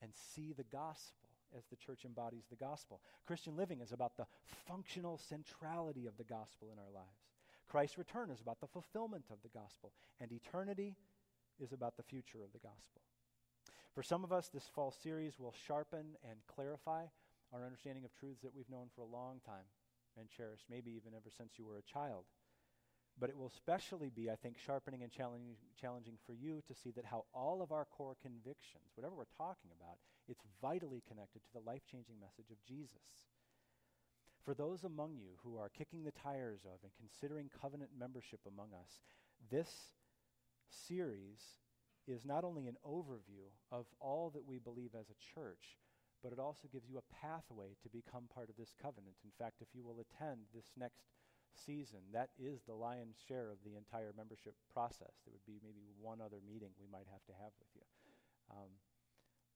and 0.00 0.12
see 0.14 0.52
the 0.52 0.64
gospel 0.64 1.31
as 1.56 1.64
the 1.66 1.76
church 1.76 2.04
embodies 2.04 2.44
the 2.50 2.56
gospel. 2.56 3.00
Christian 3.26 3.56
living 3.56 3.80
is 3.80 3.92
about 3.92 4.16
the 4.16 4.26
functional 4.66 5.18
centrality 5.18 6.06
of 6.06 6.16
the 6.16 6.24
gospel 6.24 6.70
in 6.72 6.78
our 6.78 6.90
lives. 6.94 7.28
Christ's 7.68 7.98
return 7.98 8.30
is 8.30 8.40
about 8.40 8.60
the 8.60 8.66
fulfillment 8.66 9.24
of 9.30 9.38
the 9.42 9.48
gospel, 9.48 9.92
and 10.20 10.30
eternity 10.32 10.96
is 11.58 11.72
about 11.72 11.96
the 11.96 12.02
future 12.02 12.42
of 12.42 12.52
the 12.52 12.58
gospel. 12.58 13.00
For 13.94 14.02
some 14.02 14.24
of 14.24 14.32
us, 14.32 14.48
this 14.48 14.68
fall 14.74 14.90
series 14.90 15.38
will 15.38 15.54
sharpen 15.66 16.16
and 16.28 16.40
clarify 16.46 17.04
our 17.52 17.64
understanding 17.64 18.04
of 18.04 18.14
truths 18.14 18.40
that 18.42 18.54
we've 18.54 18.70
known 18.70 18.88
for 18.94 19.02
a 19.02 19.06
long 19.06 19.40
time 19.44 19.68
and 20.18 20.28
cherished, 20.28 20.64
maybe 20.70 20.90
even 20.90 21.12
ever 21.14 21.30
since 21.36 21.52
you 21.58 21.64
were 21.66 21.78
a 21.78 21.82
child. 21.82 22.24
But 23.20 23.28
it 23.28 23.36
will 23.36 23.52
especially 23.54 24.08
be, 24.08 24.30
I 24.30 24.36
think, 24.36 24.56
sharpening 24.58 25.02
and 25.02 25.12
challenging, 25.12 26.16
for 26.24 26.32
you 26.32 26.62
to 26.66 26.74
see 26.74 26.90
that 26.92 27.04
how 27.04 27.24
all 27.34 27.60
of 27.60 27.70
our 27.70 27.84
core 27.84 28.16
convictions, 28.22 28.92
whatever 28.94 29.14
we're 29.14 29.36
talking 29.36 29.70
about, 29.78 29.98
it's 30.28 30.44
vitally 30.60 31.02
connected 31.08 31.42
to 31.42 31.52
the 31.52 31.66
life 31.66 31.82
changing 31.90 32.16
message 32.20 32.50
of 32.50 32.62
Jesus. 32.66 33.30
For 34.44 34.54
those 34.54 34.82
among 34.82 35.14
you 35.16 35.38
who 35.44 35.56
are 35.56 35.70
kicking 35.70 36.02
the 36.02 36.10
tires 36.12 36.60
of 36.64 36.82
and 36.82 36.92
considering 36.98 37.50
covenant 37.60 37.90
membership 37.98 38.40
among 38.46 38.74
us, 38.74 39.00
this 39.50 39.94
series 40.68 41.62
is 42.08 42.24
not 42.24 42.42
only 42.42 42.66
an 42.66 42.76
overview 42.86 43.46
of 43.70 43.86
all 44.00 44.30
that 44.34 44.46
we 44.46 44.58
believe 44.58 44.94
as 44.98 45.06
a 45.10 45.22
church, 45.34 45.78
but 46.22 46.32
it 46.32 46.38
also 46.38 46.66
gives 46.72 46.88
you 46.90 46.98
a 46.98 47.14
pathway 47.14 47.74
to 47.82 47.88
become 47.90 48.30
part 48.34 48.50
of 48.50 48.56
this 48.56 48.74
covenant. 48.80 49.14
In 49.22 49.30
fact, 49.38 49.62
if 49.62 49.70
you 49.74 49.82
will 49.82 50.02
attend 50.02 50.50
this 50.54 50.70
next 50.78 51.06
season, 51.54 52.00
that 52.12 52.30
is 52.38 52.62
the 52.62 52.74
lion's 52.74 53.18
share 53.28 53.50
of 53.50 53.62
the 53.62 53.76
entire 53.78 54.14
membership 54.16 54.54
process. 54.72 55.22
There 55.22 55.34
would 55.34 55.46
be 55.46 55.62
maybe 55.62 55.86
one 56.00 56.18
other 56.22 56.42
meeting 56.42 56.74
we 56.78 56.90
might 56.90 57.10
have 57.10 57.22
to 57.30 57.34
have 57.38 57.54
with 57.58 57.70
you. 57.74 57.86
Um, 58.50 58.70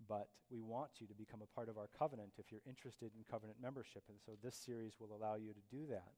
but 0.09 0.29
we 0.51 0.61
want 0.61 0.91
you 1.01 1.07
to 1.07 1.15
become 1.15 1.41
a 1.43 1.55
part 1.55 1.69
of 1.69 1.79
our 1.79 1.89
covenant 1.99 2.33
if 2.39 2.51
you're 2.51 2.67
interested 2.67 3.11
in 3.17 3.25
covenant 3.31 3.59
membership. 3.61 4.03
And 4.09 4.19
so 4.25 4.33
this 4.43 4.55
series 4.55 4.95
will 5.01 5.17
allow 5.17 5.37
you 5.37 5.53
to 5.53 5.77
do 5.77 5.87
that. 5.91 6.13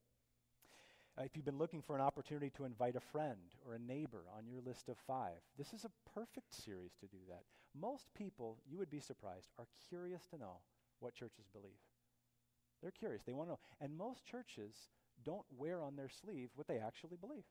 Uh, 1.18 1.24
if 1.24 1.34
you've 1.34 1.44
been 1.44 1.58
looking 1.58 1.82
for 1.82 1.96
an 1.96 2.02
opportunity 2.02 2.50
to 2.50 2.64
invite 2.64 2.94
a 2.94 3.00
friend 3.00 3.54
or 3.66 3.74
a 3.74 3.78
neighbor 3.78 4.24
on 4.36 4.46
your 4.46 4.60
list 4.60 4.88
of 4.88 4.96
five, 5.06 5.40
this 5.56 5.72
is 5.72 5.84
a 5.84 6.10
perfect 6.14 6.54
series 6.54 6.92
to 7.00 7.06
do 7.06 7.18
that. 7.28 7.42
Most 7.74 8.12
people, 8.14 8.58
you 8.68 8.78
would 8.78 8.90
be 8.90 9.00
surprised, 9.00 9.50
are 9.58 9.66
curious 9.88 10.26
to 10.30 10.38
know 10.38 10.58
what 11.00 11.14
churches 11.14 11.46
believe. 11.52 11.80
They're 12.82 12.90
curious. 12.92 13.22
They 13.24 13.32
want 13.32 13.48
to 13.48 13.52
know. 13.52 13.58
And 13.80 13.96
most 13.96 14.24
churches 14.24 14.90
don't 15.24 15.46
wear 15.56 15.82
on 15.82 15.96
their 15.96 16.08
sleeve 16.08 16.50
what 16.54 16.68
they 16.68 16.78
actually 16.78 17.16
believe. 17.20 17.44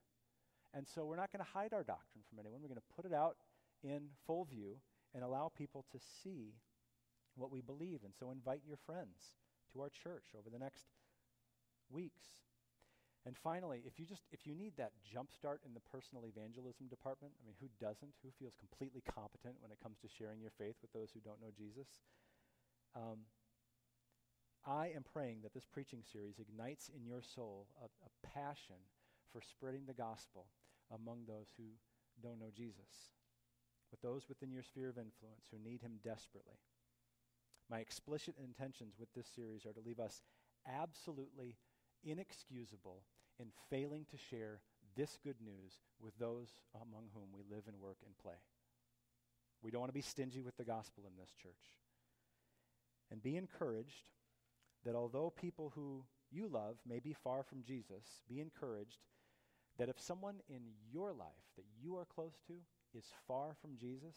And 0.73 0.88
so 0.88 1.05
we're 1.05 1.17
not 1.17 1.32
going 1.32 1.43
to 1.43 1.51
hide 1.51 1.73
our 1.73 1.84
doctrine 1.84 2.23
from 2.30 2.39
anyone. 2.39 2.61
We're 2.61 2.69
going 2.69 2.80
to 2.80 2.95
put 2.95 3.05
it 3.05 3.13
out 3.13 3.36
in 3.84 4.09
full 4.25 4.45
view 4.45 4.78
and 5.13 5.23
allow 5.23 5.51
people 5.55 5.85
to 5.91 5.99
see 6.23 6.55
what 7.35 7.51
we 7.51 7.61
believe. 7.61 8.01
And 8.03 8.13
so 8.17 8.31
invite 8.31 8.61
your 8.67 8.77
friends 8.85 9.35
to 9.73 9.81
our 9.81 9.89
church 9.89 10.33
over 10.37 10.49
the 10.49 10.59
next 10.59 10.85
weeks. 11.89 12.23
And 13.25 13.35
finally, 13.35 13.83
if 13.83 13.99
you 13.99 14.05
just 14.05 14.23
if 14.31 14.47
you 14.47 14.55
need 14.55 14.73
that 14.77 14.95
jump 15.03 15.35
start 15.35 15.59
in 15.67 15.73
the 15.73 15.83
personal 15.91 16.23
evangelism 16.23 16.87
department, 16.87 17.33
I 17.35 17.43
mean, 17.43 17.59
who 17.59 17.67
doesn't? 17.75 18.15
Who 18.23 18.31
feels 18.39 18.55
completely 18.55 19.03
competent 19.03 19.59
when 19.59 19.71
it 19.71 19.83
comes 19.83 19.99
to 19.99 20.07
sharing 20.07 20.39
your 20.39 20.55
faith 20.55 20.79
with 20.81 20.93
those 20.93 21.11
who 21.11 21.19
don't 21.19 21.41
know 21.43 21.51
Jesus? 21.51 21.87
Um, 22.95 23.27
I 24.63 24.95
am 24.95 25.03
praying 25.03 25.43
that 25.43 25.53
this 25.53 25.67
preaching 25.67 26.03
series 26.07 26.39
ignites 26.39 26.89
in 26.95 27.03
your 27.03 27.21
soul 27.21 27.67
a, 27.83 27.91
a 28.03 28.11
passion 28.23 28.79
for 29.31 29.41
spreading 29.41 29.83
the 29.87 29.93
gospel 29.93 30.47
among 30.91 31.27
those 31.27 31.51
who 31.57 31.75
don't 32.23 32.39
know 32.39 32.51
Jesus, 32.55 33.16
with 33.91 34.01
those 34.01 34.27
within 34.27 34.51
your 34.51 34.63
sphere 34.63 34.89
of 34.89 34.97
influence 34.97 35.47
who 35.51 35.57
need 35.59 35.81
him 35.81 35.99
desperately. 36.03 36.59
My 37.69 37.79
explicit 37.79 38.35
intentions 38.41 38.95
with 38.99 39.13
this 39.13 39.27
series 39.27 39.65
are 39.65 39.73
to 39.73 39.85
leave 39.85 39.99
us 39.99 40.21
absolutely 40.67 41.55
inexcusable 42.03 43.03
in 43.39 43.47
failing 43.69 44.05
to 44.11 44.17
share 44.17 44.61
this 44.95 45.17
good 45.23 45.35
news 45.43 45.79
with 46.01 46.17
those 46.17 46.49
among 46.75 47.05
whom 47.13 47.29
we 47.33 47.43
live 47.49 47.63
and 47.67 47.79
work 47.79 47.97
and 48.05 48.17
play. 48.17 48.39
We 49.61 49.71
don't 49.71 49.81
want 49.81 49.89
to 49.89 49.93
be 49.93 50.01
stingy 50.01 50.41
with 50.41 50.57
the 50.57 50.63
gospel 50.63 51.03
in 51.07 51.17
this 51.19 51.33
church. 51.41 51.75
And 53.11 53.21
be 53.21 53.38
encouraged 53.38 54.05
that 54.85 54.95
although 54.95 55.29
people 55.29 55.71
who 55.75 56.03
you 56.31 56.47
love 56.47 56.77
may 56.88 56.99
be 56.99 57.13
far 57.13 57.43
from 57.43 57.63
Jesus, 57.63 58.21
be 58.27 58.41
encouraged 58.41 58.99
that 59.77 59.89
if 59.89 59.99
someone 59.99 60.35
in 60.49 60.61
your 60.91 61.13
life 61.13 61.45
that 61.55 61.65
you 61.81 61.95
are 61.95 62.05
close 62.05 62.38
to 62.47 62.53
is 62.95 63.05
far 63.27 63.55
from 63.61 63.77
Jesus, 63.79 64.15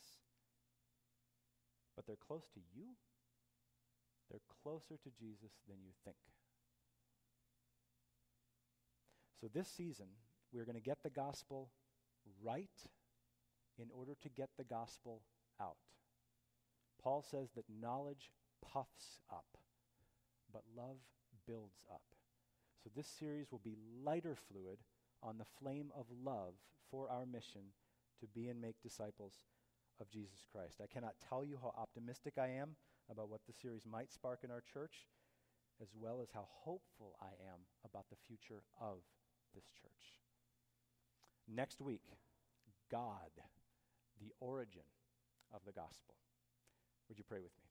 but 1.97 2.07
they're 2.07 2.16
close 2.16 2.49
to 2.55 2.61
you, 2.75 2.85
they're 4.31 4.41
closer 4.62 4.97
to 5.03 5.11
Jesus 5.18 5.53
than 5.68 5.79
you 5.85 5.93
think. 6.05 6.16
So 9.41 9.49
this 9.53 9.68
season, 9.68 10.07
we're 10.53 10.64
going 10.64 10.77
to 10.77 10.83
get 10.83 11.03
the 11.03 11.11
gospel 11.11 11.71
right 12.43 12.68
in 13.79 13.87
order 13.97 14.14
to 14.23 14.29
get 14.29 14.51
the 14.59 14.64
gospel 14.64 15.23
out. 15.61 15.77
Paul 17.03 17.23
says 17.23 17.49
that 17.57 17.64
knowledge 17.81 18.31
puffs 18.61 19.21
up, 19.31 19.57
but 20.53 20.62
love 20.77 20.99
builds 21.47 21.85
up. 21.91 22.03
So 22.85 22.91
this 22.95 23.07
series 23.07 23.51
will 23.51 23.61
be 23.64 23.77
lighter 24.05 24.35
fluid 24.35 24.79
on 25.23 25.39
the 25.39 25.45
flame 25.61 25.91
of 25.97 26.07
love 26.25 26.55
for 26.91 27.09
our 27.09 27.27
mission 27.27 27.73
to 28.21 28.27
be 28.27 28.49
and 28.49 28.61
make 28.61 28.81
disciples 28.83 29.35
of 30.01 30.11
Jesus 30.11 30.45
Christ. 30.51 30.81
I 30.83 30.87
cannot 30.87 31.14
tell 31.29 31.45
you 31.45 31.59
how 31.61 31.75
optimistic 31.77 32.35
I 32.39 32.49
am 32.49 32.77
about 33.11 33.29
what 33.29 33.41
the 33.47 33.53
series 33.53 33.85
might 33.85 34.12
spark 34.12 34.41
in 34.45 34.51
our 34.51 34.62
church, 34.73 35.07
as 35.83 35.89
well 35.95 36.21
as 36.23 36.31
how 36.33 36.47
hopeful 36.49 37.16
I 37.21 37.33
am 37.53 37.61
about 37.85 38.07
the 38.11 38.16
future 38.27 38.62
of 38.81 38.99
this 39.55 39.64
church. 39.81 40.21
Next 41.49 41.81
week, 41.81 42.03
God, 42.91 43.31
the 44.21 44.33
origin 44.41 44.87
of 45.53 45.61
the 45.66 45.73
gospel. 45.73 46.14
Would 47.09 47.18
you 47.18 47.25
pray 47.27 47.41
with 47.41 47.53
me? 47.59 47.68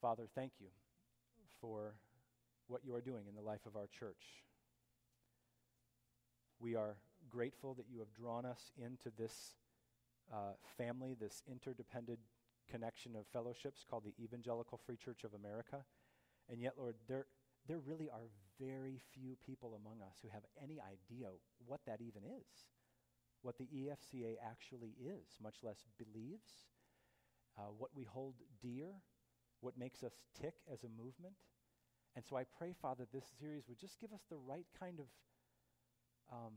Father, 0.00 0.28
thank 0.34 0.52
you 0.60 0.68
for 1.60 1.94
what 2.68 2.84
you 2.84 2.94
are 2.94 3.00
doing 3.00 3.24
in 3.28 3.34
the 3.34 3.40
life 3.40 3.66
of 3.66 3.74
our 3.76 3.88
church. 3.98 4.44
We 6.60 6.74
are 6.74 6.96
grateful 7.30 7.74
that 7.74 7.86
you 7.90 7.98
have 7.98 8.12
drawn 8.12 8.44
us 8.44 8.72
into 8.76 9.10
this 9.16 9.54
uh, 10.32 10.54
family, 10.76 11.16
this 11.18 11.42
interdependent 11.50 12.18
connection 12.70 13.16
of 13.16 13.26
fellowships 13.32 13.84
called 13.88 14.04
the 14.04 14.22
Evangelical 14.22 14.78
Free 14.84 14.96
Church 14.96 15.24
of 15.24 15.34
America. 15.34 15.84
And 16.50 16.60
yet, 16.60 16.74
Lord, 16.78 16.94
there, 17.08 17.26
there 17.66 17.78
really 17.78 18.10
are 18.10 18.28
very 18.60 19.00
few 19.14 19.36
people 19.44 19.78
among 19.80 20.02
us 20.02 20.16
who 20.22 20.28
have 20.28 20.42
any 20.62 20.80
idea 20.80 21.28
what 21.66 21.80
that 21.86 22.00
even 22.00 22.22
is, 22.24 22.66
what 23.42 23.56
the 23.58 23.68
EFCA 23.74 24.36
actually 24.44 24.94
is, 25.00 25.38
much 25.42 25.56
less 25.62 25.84
believes, 25.96 26.68
uh, 27.58 27.70
what 27.76 27.90
we 27.94 28.04
hold 28.04 28.34
dear, 28.62 29.02
what 29.60 29.78
makes 29.78 30.02
us 30.02 30.12
tick 30.40 30.54
as 30.72 30.84
a 30.84 30.88
movement. 30.88 31.34
And 32.16 32.24
so 32.28 32.36
I 32.36 32.44
pray, 32.44 32.74
Father, 32.80 33.06
this 33.12 33.24
series 33.40 33.64
would 33.68 33.78
just 33.78 34.00
give 34.00 34.12
us 34.12 34.22
the 34.28 34.36
right 34.36 34.66
kind 34.78 34.98
of 35.00 35.06
um, 36.32 36.54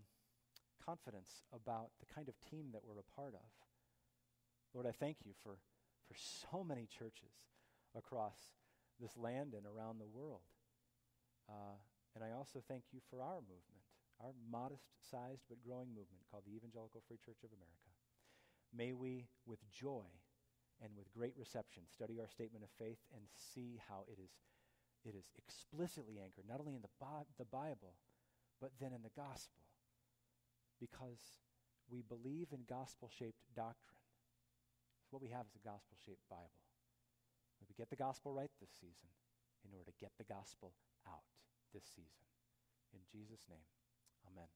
confidence 0.85 1.43
about 1.53 1.91
the 1.99 2.11
kind 2.13 2.27
of 2.27 2.35
team 2.49 2.71
that 2.73 2.81
we're 2.85 2.99
a 2.99 3.15
part 3.15 3.33
of. 3.33 3.49
Lord, 4.73 4.87
I 4.87 4.91
thank 4.91 5.17
you 5.25 5.33
for, 5.43 5.59
for 6.07 6.15
so 6.15 6.63
many 6.63 6.87
churches 6.87 7.51
across 7.95 8.35
this 8.99 9.17
land 9.17 9.53
and 9.53 9.65
around 9.65 9.99
the 9.99 10.07
world. 10.07 10.47
Uh, 11.49 11.75
and 12.15 12.23
I 12.23 12.31
also 12.31 12.63
thank 12.65 12.83
you 12.91 12.99
for 13.09 13.21
our 13.21 13.41
movement, 13.41 13.83
our 14.19 14.31
modest 14.51 14.87
sized 15.09 15.43
but 15.49 15.63
growing 15.63 15.89
movement 15.89 16.27
called 16.29 16.43
the 16.45 16.55
Evangelical 16.55 17.03
Free 17.07 17.19
Church 17.19 17.43
of 17.43 17.51
America. 17.51 17.91
May 18.71 18.93
we, 18.93 19.27
with 19.45 19.59
joy 19.71 20.07
and 20.79 20.95
with 20.95 21.11
great 21.11 21.35
reception, 21.35 21.83
study 21.91 22.19
our 22.19 22.27
statement 22.27 22.63
of 22.63 22.71
faith 22.79 22.99
and 23.11 23.27
see 23.35 23.79
how 23.89 24.07
it 24.07 24.19
is, 24.19 24.31
it 25.03 25.15
is 25.15 25.27
explicitly 25.35 26.19
anchored, 26.23 26.47
not 26.47 26.59
only 26.59 26.75
in 26.75 26.81
the, 26.81 26.95
Bi- 26.99 27.27
the 27.37 27.45
Bible, 27.45 27.99
but 28.59 28.71
then 28.79 28.93
in 28.93 29.03
the 29.03 29.15
gospel. 29.15 29.70
Because 30.81 31.21
we 31.85 32.01
believe 32.01 32.49
in 32.49 32.65
gospel 32.65 33.07
shaped 33.07 33.45
doctrine. 33.53 34.01
So 35.05 35.13
what 35.13 35.21
we 35.21 35.29
have 35.29 35.45
is 35.45 35.53
a 35.53 35.61
gospel 35.61 35.95
shaped 36.01 36.25
Bible. 36.27 36.57
We 37.69 37.75
get 37.77 37.89
the 37.89 37.95
gospel 37.95 38.33
right 38.33 38.51
this 38.59 38.73
season 38.75 39.07
in 39.63 39.71
order 39.71 39.91
to 39.91 39.97
get 40.01 40.11
the 40.17 40.25
gospel 40.25 40.73
out 41.07 41.23
this 41.71 41.85
season. 41.85 42.27
In 42.91 42.99
Jesus' 43.07 43.45
name, 43.47 43.63
amen. 44.27 44.49